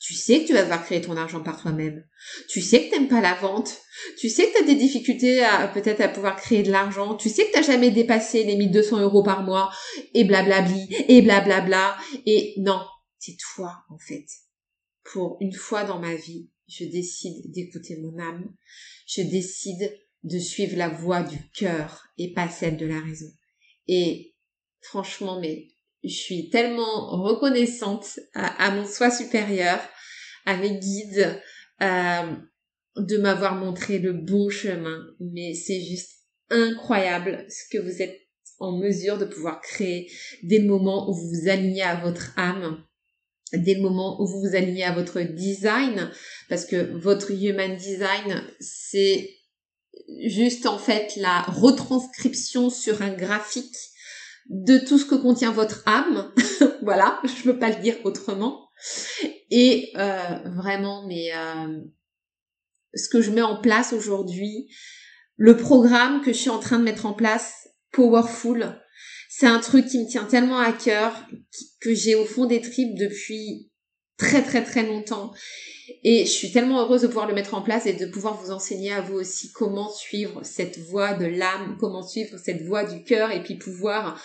Tu 0.00 0.14
sais 0.14 0.40
que 0.40 0.46
tu 0.46 0.54
vas 0.54 0.62
devoir 0.62 0.82
créer 0.82 1.02
ton 1.02 1.14
argent 1.18 1.42
par 1.42 1.60
toi-même. 1.60 2.02
Tu 2.48 2.62
sais 2.62 2.86
que 2.86 2.90
t'aimes 2.90 3.08
pas 3.08 3.20
la 3.20 3.34
vente. 3.34 3.82
Tu 4.18 4.30
sais 4.30 4.46
que 4.46 4.56
tu 4.56 4.62
as 4.62 4.66
des 4.66 4.74
difficultés 4.74 5.42
à 5.42 5.68
peut-être 5.68 6.00
à 6.00 6.08
pouvoir 6.08 6.36
créer 6.36 6.62
de 6.62 6.72
l'argent. 6.72 7.16
Tu 7.16 7.28
sais 7.28 7.44
que 7.46 7.52
t'as 7.52 7.62
jamais 7.62 7.90
dépassé 7.90 8.42
les 8.44 8.56
1200 8.56 9.00
euros 9.02 9.22
par 9.22 9.42
mois 9.42 9.70
et 10.14 10.24
blablabli 10.24 10.88
et 11.08 11.20
blablabla. 11.20 11.98
Et 12.24 12.54
non, 12.56 12.80
c'est 13.18 13.36
toi 13.52 13.76
en 13.90 13.98
fait. 13.98 14.24
Pour 15.12 15.36
une 15.40 15.52
fois 15.52 15.84
dans 15.84 16.00
ma 16.00 16.14
vie, 16.14 16.48
je 16.66 16.84
décide 16.84 17.52
d'écouter 17.52 17.98
mon 17.98 18.18
âme. 18.18 18.50
Je 19.06 19.20
décide 19.20 19.94
de 20.22 20.38
suivre 20.38 20.78
la 20.78 20.88
voie 20.88 21.22
du 21.22 21.36
cœur 21.50 22.06
et 22.16 22.32
pas 22.32 22.48
celle 22.48 22.78
de 22.78 22.86
la 22.86 23.00
raison. 23.00 23.30
Et 23.86 24.34
franchement, 24.80 25.40
mais 25.40 25.68
je 26.02 26.14
suis 26.14 26.50
tellement 26.50 27.22
reconnaissante 27.22 28.18
à, 28.34 28.70
mon 28.70 28.86
soi 28.86 29.10
supérieur, 29.10 29.78
à 30.46 30.56
mes 30.56 30.78
guides, 30.78 31.40
euh, 31.82 32.32
de 32.96 33.18
m'avoir 33.18 33.54
montré 33.54 33.98
le 33.98 34.12
bon 34.12 34.48
chemin. 34.48 35.06
Mais 35.20 35.54
c'est 35.54 35.80
juste 35.80 36.12
incroyable 36.50 37.46
ce 37.48 37.64
que 37.70 37.82
vous 37.82 38.02
êtes 38.02 38.18
en 38.58 38.72
mesure 38.72 39.18
de 39.18 39.24
pouvoir 39.24 39.60
créer 39.60 40.10
des 40.42 40.60
moments 40.60 41.08
où 41.08 41.14
vous 41.14 41.30
vous 41.30 41.48
alignez 41.48 41.82
à 41.82 41.96
votre 41.96 42.32
âme, 42.38 42.84
des 43.52 43.76
moments 43.76 44.20
où 44.20 44.26
vous 44.26 44.40
vous 44.40 44.56
alignez 44.56 44.84
à 44.84 44.92
votre 44.92 45.20
design, 45.20 46.10
parce 46.48 46.66
que 46.66 46.96
votre 46.98 47.30
human 47.30 47.76
design, 47.76 48.42
c'est 48.60 49.30
juste 50.24 50.66
en 50.66 50.78
fait 50.78 51.16
la 51.16 51.42
retranscription 51.42 52.70
sur 52.70 53.02
un 53.02 53.12
graphique 53.12 53.76
de 54.50 54.78
tout 54.78 54.98
ce 54.98 55.06
que 55.06 55.14
contient 55.14 55.52
votre 55.52 55.82
âme. 55.86 56.32
voilà, 56.82 57.20
je 57.24 57.42
peux 57.44 57.58
pas 57.58 57.70
le 57.70 57.80
dire 57.80 57.96
autrement. 58.04 58.68
Et 59.50 59.92
euh, 59.96 60.38
vraiment, 60.56 61.06
mais 61.06 61.30
euh, 61.34 61.78
ce 62.94 63.08
que 63.08 63.22
je 63.22 63.30
mets 63.30 63.42
en 63.42 63.60
place 63.60 63.92
aujourd'hui, 63.92 64.68
le 65.36 65.56
programme 65.56 66.20
que 66.20 66.32
je 66.32 66.38
suis 66.38 66.50
en 66.50 66.58
train 66.58 66.78
de 66.78 66.84
mettre 66.84 67.06
en 67.06 67.14
place, 67.14 67.68
Powerful, 67.92 68.78
c'est 69.28 69.46
un 69.46 69.60
truc 69.60 69.86
qui 69.86 69.98
me 69.98 70.08
tient 70.08 70.24
tellement 70.24 70.58
à 70.58 70.72
cœur, 70.72 71.26
que 71.80 71.94
j'ai 71.94 72.14
au 72.14 72.24
fond 72.24 72.44
des 72.44 72.60
tripes 72.60 72.96
depuis 72.96 73.70
très 74.16 74.42
très 74.42 74.62
très 74.62 74.84
longtemps. 74.84 75.32
Et 76.04 76.24
je 76.24 76.30
suis 76.30 76.52
tellement 76.52 76.80
heureuse 76.80 77.02
de 77.02 77.06
pouvoir 77.06 77.26
le 77.26 77.34
mettre 77.34 77.54
en 77.54 77.62
place 77.62 77.86
et 77.86 77.92
de 77.92 78.06
pouvoir 78.06 78.40
vous 78.40 78.50
enseigner 78.50 78.92
à 78.92 79.00
vous 79.00 79.14
aussi 79.14 79.52
comment 79.52 79.90
suivre 79.90 80.42
cette 80.44 80.78
voie 80.78 81.14
de 81.14 81.26
l'âme, 81.26 81.76
comment 81.78 82.02
suivre 82.02 82.38
cette 82.42 82.62
voie 82.62 82.84
du 82.84 83.02
cœur 83.04 83.30
et 83.30 83.42
puis 83.42 83.56
pouvoir 83.56 84.22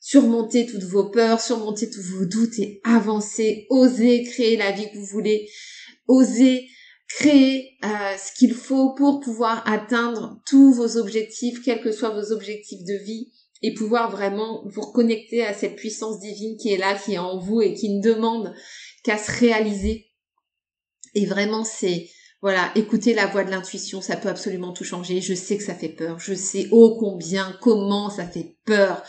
surmonter 0.00 0.66
toutes 0.66 0.84
vos 0.84 1.10
peurs, 1.10 1.40
surmonter 1.40 1.90
tous 1.90 2.02
vos 2.02 2.24
doutes 2.24 2.58
et 2.58 2.80
avancer, 2.84 3.66
oser 3.70 4.22
créer 4.24 4.56
la 4.56 4.72
vie 4.72 4.90
que 4.90 4.96
vous 4.96 5.06
voulez, 5.06 5.48
oser 6.06 6.68
créer 7.08 7.76
euh, 7.84 8.16
ce 8.16 8.32
qu'il 8.38 8.54
faut 8.54 8.94
pour 8.94 9.20
pouvoir 9.20 9.62
atteindre 9.66 10.40
tous 10.46 10.72
vos 10.72 10.96
objectifs, 10.96 11.62
quels 11.62 11.80
que 11.80 11.92
soient 11.92 12.10
vos 12.10 12.32
objectifs 12.32 12.84
de 12.84 13.04
vie, 13.04 13.32
et 13.62 13.74
pouvoir 13.74 14.10
vraiment 14.10 14.62
vous 14.66 14.82
reconnecter 14.82 15.44
à 15.44 15.52
cette 15.52 15.76
puissance 15.76 16.20
divine 16.20 16.56
qui 16.56 16.72
est 16.72 16.78
là, 16.78 16.94
qui 16.94 17.14
est 17.14 17.18
en 17.18 17.38
vous 17.38 17.60
et 17.60 17.74
qui 17.74 17.90
ne 17.90 18.02
demande 18.02 18.54
qu'à 19.02 19.18
se 19.18 19.30
réaliser 19.30 20.07
et 21.14 21.26
vraiment, 21.26 21.64
c'est, 21.64 22.08
voilà, 22.40 22.70
écouter 22.74 23.14
la 23.14 23.26
voix 23.26 23.44
de 23.44 23.50
l'intuition, 23.50 24.00
ça 24.00 24.16
peut 24.16 24.28
absolument 24.28 24.72
tout 24.72 24.84
changer. 24.84 25.20
Je 25.20 25.34
sais 25.34 25.56
que 25.56 25.64
ça 25.64 25.74
fait 25.74 25.88
peur. 25.88 26.18
Je 26.18 26.34
sais 26.34 26.68
ô 26.70 26.96
combien, 26.98 27.56
comment 27.60 28.10
ça 28.10 28.26
fait 28.26 28.56
peur. 28.64 29.02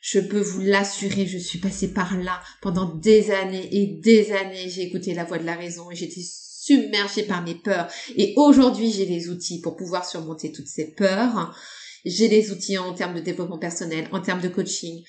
Je 0.00 0.20
peux 0.20 0.40
vous 0.40 0.60
l'assurer, 0.60 1.26
je 1.26 1.38
suis 1.38 1.58
passée 1.58 1.94
par 1.94 2.18
là 2.18 2.38
pendant 2.60 2.94
des 2.94 3.30
années 3.30 3.68
et 3.72 3.86
des 3.86 4.32
années. 4.32 4.68
J'ai 4.68 4.82
écouté 4.82 5.14
la 5.14 5.24
voix 5.24 5.38
de 5.38 5.46
la 5.46 5.56
raison 5.56 5.90
et 5.90 5.96
j'étais 5.96 6.20
submergée 6.20 7.22
par 7.22 7.42
mes 7.42 7.54
peurs. 7.54 7.88
Et 8.16 8.34
aujourd'hui, 8.36 8.90
j'ai 8.92 9.06
les 9.06 9.30
outils 9.30 9.60
pour 9.60 9.76
pouvoir 9.76 10.04
surmonter 10.04 10.52
toutes 10.52 10.66
ces 10.66 10.92
peurs. 10.92 11.56
J'ai 12.04 12.28
les 12.28 12.50
outils 12.50 12.76
en 12.76 12.92
termes 12.92 13.14
de 13.14 13.20
développement 13.20 13.58
personnel, 13.58 14.08
en 14.12 14.20
termes 14.20 14.42
de 14.42 14.48
coaching, 14.48 15.02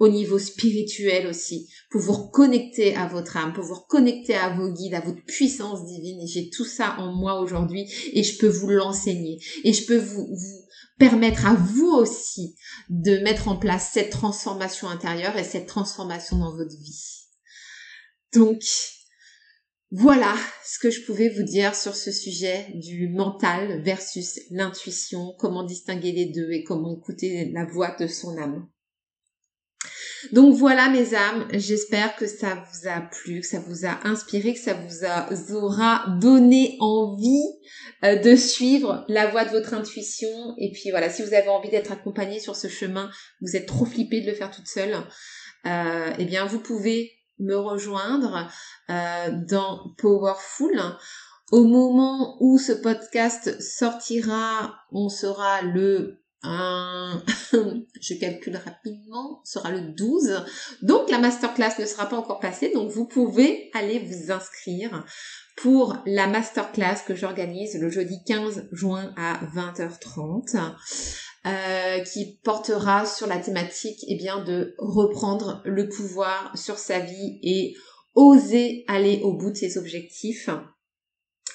au 0.00 0.08
niveau 0.08 0.38
spirituel 0.38 1.26
aussi, 1.26 1.68
pour 1.90 2.00
vous 2.00 2.14
reconnecter 2.14 2.96
à 2.96 3.06
votre 3.06 3.36
âme, 3.36 3.52
pour 3.52 3.64
vous 3.64 3.74
reconnecter 3.74 4.34
à 4.34 4.48
vos 4.48 4.72
guides, 4.72 4.94
à 4.94 5.00
votre 5.00 5.22
puissance 5.26 5.84
divine. 5.84 6.26
J'ai 6.26 6.48
tout 6.48 6.64
ça 6.64 6.96
en 6.98 7.12
moi 7.12 7.38
aujourd'hui 7.40 7.86
et 8.14 8.22
je 8.22 8.38
peux 8.38 8.48
vous 8.48 8.70
l'enseigner. 8.70 9.38
Et 9.62 9.74
je 9.74 9.84
peux 9.84 9.98
vous, 9.98 10.26
vous 10.26 10.66
permettre 10.98 11.46
à 11.46 11.54
vous 11.54 11.90
aussi 11.90 12.56
de 12.88 13.18
mettre 13.18 13.48
en 13.48 13.58
place 13.58 13.90
cette 13.92 14.10
transformation 14.10 14.88
intérieure 14.88 15.36
et 15.36 15.44
cette 15.44 15.66
transformation 15.66 16.38
dans 16.38 16.56
votre 16.56 16.76
vie. 16.78 17.26
Donc, 18.32 18.62
voilà 19.90 20.34
ce 20.64 20.78
que 20.78 20.90
je 20.90 21.04
pouvais 21.04 21.28
vous 21.28 21.42
dire 21.42 21.74
sur 21.74 21.94
ce 21.94 22.10
sujet 22.10 22.68
du 22.74 23.08
mental 23.08 23.82
versus 23.82 24.40
l'intuition, 24.50 25.34
comment 25.38 25.64
distinguer 25.64 26.12
les 26.12 26.26
deux 26.26 26.50
et 26.52 26.64
comment 26.64 26.96
écouter 26.96 27.50
la 27.52 27.66
voix 27.66 27.94
de 28.00 28.06
son 28.06 28.38
âme. 28.38 28.66
Donc 30.32 30.54
voilà 30.54 30.88
mes 30.88 31.14
âmes, 31.14 31.46
j'espère 31.52 32.14
que 32.16 32.26
ça 32.26 32.54
vous 32.54 32.88
a 32.88 33.00
plu, 33.00 33.40
que 33.40 33.46
ça 33.46 33.60
vous 33.60 33.86
a 33.86 33.98
inspiré, 34.06 34.54
que 34.54 34.60
ça 34.60 34.74
vous, 34.74 35.54
aura 35.54 36.04
donné 36.20 36.76
envie 36.80 37.44
euh, 38.04 38.16
de 38.16 38.36
suivre 38.36 39.04
la 39.08 39.26
voie 39.26 39.44
de 39.44 39.50
votre 39.50 39.74
intuition. 39.74 40.54
Et 40.58 40.72
puis 40.72 40.90
voilà, 40.90 41.10
si 41.10 41.22
vous 41.22 41.34
avez 41.34 41.48
envie 41.48 41.70
d'être 41.70 41.92
accompagné 41.92 42.40
sur 42.40 42.56
ce 42.56 42.68
chemin, 42.68 43.10
vous 43.40 43.56
êtes 43.56 43.66
trop 43.66 43.84
flippé 43.84 44.20
de 44.20 44.26
le 44.26 44.34
faire 44.34 44.50
toute 44.50 44.68
seule, 44.68 44.94
euh, 45.66 46.10
eh 46.18 46.24
bien 46.24 46.44
vous 46.44 46.60
pouvez 46.60 47.12
me 47.38 47.56
rejoindre 47.56 48.48
euh, 48.90 49.30
dans 49.48 49.94
Powerful. 49.98 50.80
Au 51.52 51.64
moment 51.64 52.36
où 52.40 52.58
ce 52.58 52.72
podcast 52.72 53.60
sortira, 53.60 54.76
on 54.92 55.08
sera 55.08 55.62
le 55.62 56.19
je 57.52 58.18
calcule 58.18 58.56
rapidement, 58.56 59.42
sera 59.44 59.70
le 59.70 59.92
12. 59.92 60.44
Donc 60.82 61.10
la 61.10 61.18
masterclass 61.18 61.78
ne 61.78 61.86
sera 61.86 62.06
pas 62.06 62.16
encore 62.16 62.40
passée, 62.40 62.72
donc 62.72 62.90
vous 62.90 63.06
pouvez 63.06 63.70
aller 63.74 63.98
vous 63.98 64.32
inscrire 64.32 65.04
pour 65.56 65.96
la 66.06 66.26
masterclass 66.26 67.04
que 67.06 67.14
j'organise 67.14 67.78
le 67.78 67.90
jeudi 67.90 68.16
15 68.26 68.68
juin 68.72 69.12
à 69.16 69.40
20h30. 69.54 70.74
Euh, 71.46 72.00
qui 72.00 72.38
portera 72.44 73.06
sur 73.06 73.26
la 73.26 73.38
thématique 73.38 74.04
eh 74.06 74.16
bien 74.16 74.44
de 74.44 74.74
reprendre 74.76 75.62
le 75.64 75.88
pouvoir 75.88 76.52
sur 76.54 76.76
sa 76.76 76.98
vie 76.98 77.38
et 77.42 77.74
oser 78.14 78.84
aller 78.88 79.20
au 79.22 79.32
bout 79.32 79.50
de 79.50 79.56
ses 79.56 79.78
objectifs. 79.78 80.50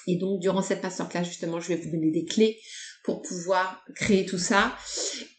Et 0.08 0.16
donc 0.16 0.40
durant 0.40 0.60
cette 0.60 0.82
masterclass 0.82 1.22
justement, 1.22 1.60
je 1.60 1.68
vais 1.68 1.76
vous 1.76 1.92
donner 1.92 2.10
des 2.10 2.24
clés 2.24 2.58
pour 3.06 3.22
pouvoir 3.22 3.84
créer 3.94 4.26
tout 4.26 4.38
ça. 4.38 4.76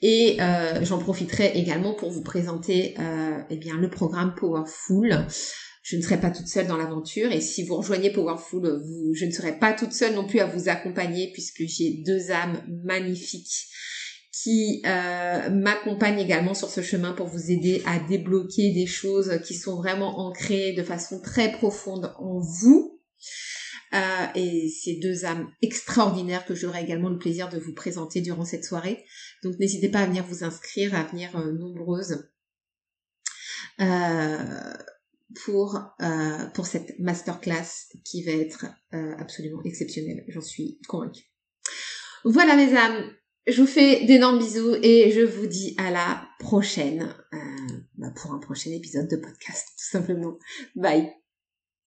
Et 0.01 0.37
euh, 0.39 0.83
j'en 0.83 0.97
profiterai 0.97 1.51
également 1.55 1.93
pour 1.93 2.09
vous 2.09 2.23
présenter 2.23 2.95
euh, 2.97 3.37
eh 3.49 3.57
bien 3.57 3.75
le 3.75 3.89
programme 3.89 4.33
Powerful. 4.35 5.27
Je 5.83 5.97
ne 5.97 6.01
serai 6.01 6.19
pas 6.19 6.31
toute 6.31 6.47
seule 6.47 6.67
dans 6.67 6.77
l'aventure 6.77 7.31
et 7.31 7.41
si 7.41 7.63
vous 7.63 7.75
rejoignez 7.75 8.09
Powerful, 8.09 8.81
je 9.13 9.25
ne 9.25 9.31
serai 9.31 9.59
pas 9.59 9.73
toute 9.73 9.93
seule 9.93 10.15
non 10.15 10.25
plus 10.25 10.39
à 10.39 10.45
vous 10.45 10.69
accompagner 10.69 11.31
puisque 11.33 11.63
j'ai 11.65 12.01
deux 12.05 12.31
âmes 12.31 12.61
magnifiques 12.83 13.67
qui 14.31 14.81
euh, 14.85 15.49
m'accompagnent 15.49 16.19
également 16.19 16.53
sur 16.53 16.69
ce 16.69 16.81
chemin 16.81 17.11
pour 17.13 17.27
vous 17.27 17.51
aider 17.51 17.81
à 17.85 17.99
débloquer 17.99 18.71
des 18.71 18.85
choses 18.85 19.39
qui 19.45 19.55
sont 19.55 19.75
vraiment 19.77 20.19
ancrées 20.19 20.73
de 20.73 20.83
façon 20.83 21.19
très 21.19 21.51
profonde 21.51 22.13
en 22.19 22.39
vous 22.39 23.01
euh, 23.93 24.25
et 24.35 24.69
ces 24.69 24.97
deux 24.97 25.25
âmes 25.25 25.49
extraordinaires 25.61 26.45
que 26.45 26.55
j'aurai 26.55 26.83
également 26.83 27.09
le 27.09 27.17
plaisir 27.17 27.49
de 27.49 27.57
vous 27.57 27.73
présenter 27.73 28.21
durant 28.21 28.45
cette 28.45 28.65
soirée. 28.65 29.05
Donc 29.43 29.57
n'hésitez 29.59 29.89
pas 29.89 29.99
à 29.99 30.05
venir 30.05 30.25
vous 30.25 30.43
inscrire, 30.43 30.93
à 30.95 31.03
venir 31.03 31.35
euh, 31.37 31.51
nombreuses 31.53 32.29
euh, 33.79 34.73
pour, 35.43 35.79
pour 36.53 36.65
cette 36.65 36.97
masterclass 36.99 37.91
qui 38.03 38.23
va 38.23 38.31
être 38.31 38.65
absolument 38.91 39.61
exceptionnelle, 39.65 40.23
j'en 40.29 40.41
suis 40.41 40.79
convaincue. 40.87 41.25
Voilà 42.23 42.55
mes 42.55 42.75
âmes, 42.75 43.11
je 43.45 43.61
vous 43.61 43.67
fais 43.67 44.05
d'énormes 44.05 44.39
bisous 44.39 44.75
et 44.81 45.11
je 45.11 45.21
vous 45.21 45.45
dis 45.45 45.75
à 45.77 45.91
la 45.91 46.27
prochaine 46.39 47.13
bah, 47.97 48.11
pour 48.15 48.33
un 48.33 48.39
prochain 48.39 48.71
épisode 48.71 49.09
de 49.09 49.17
podcast, 49.17 49.67
tout 49.77 49.89
simplement. 49.91 50.39
Bye 50.75 51.16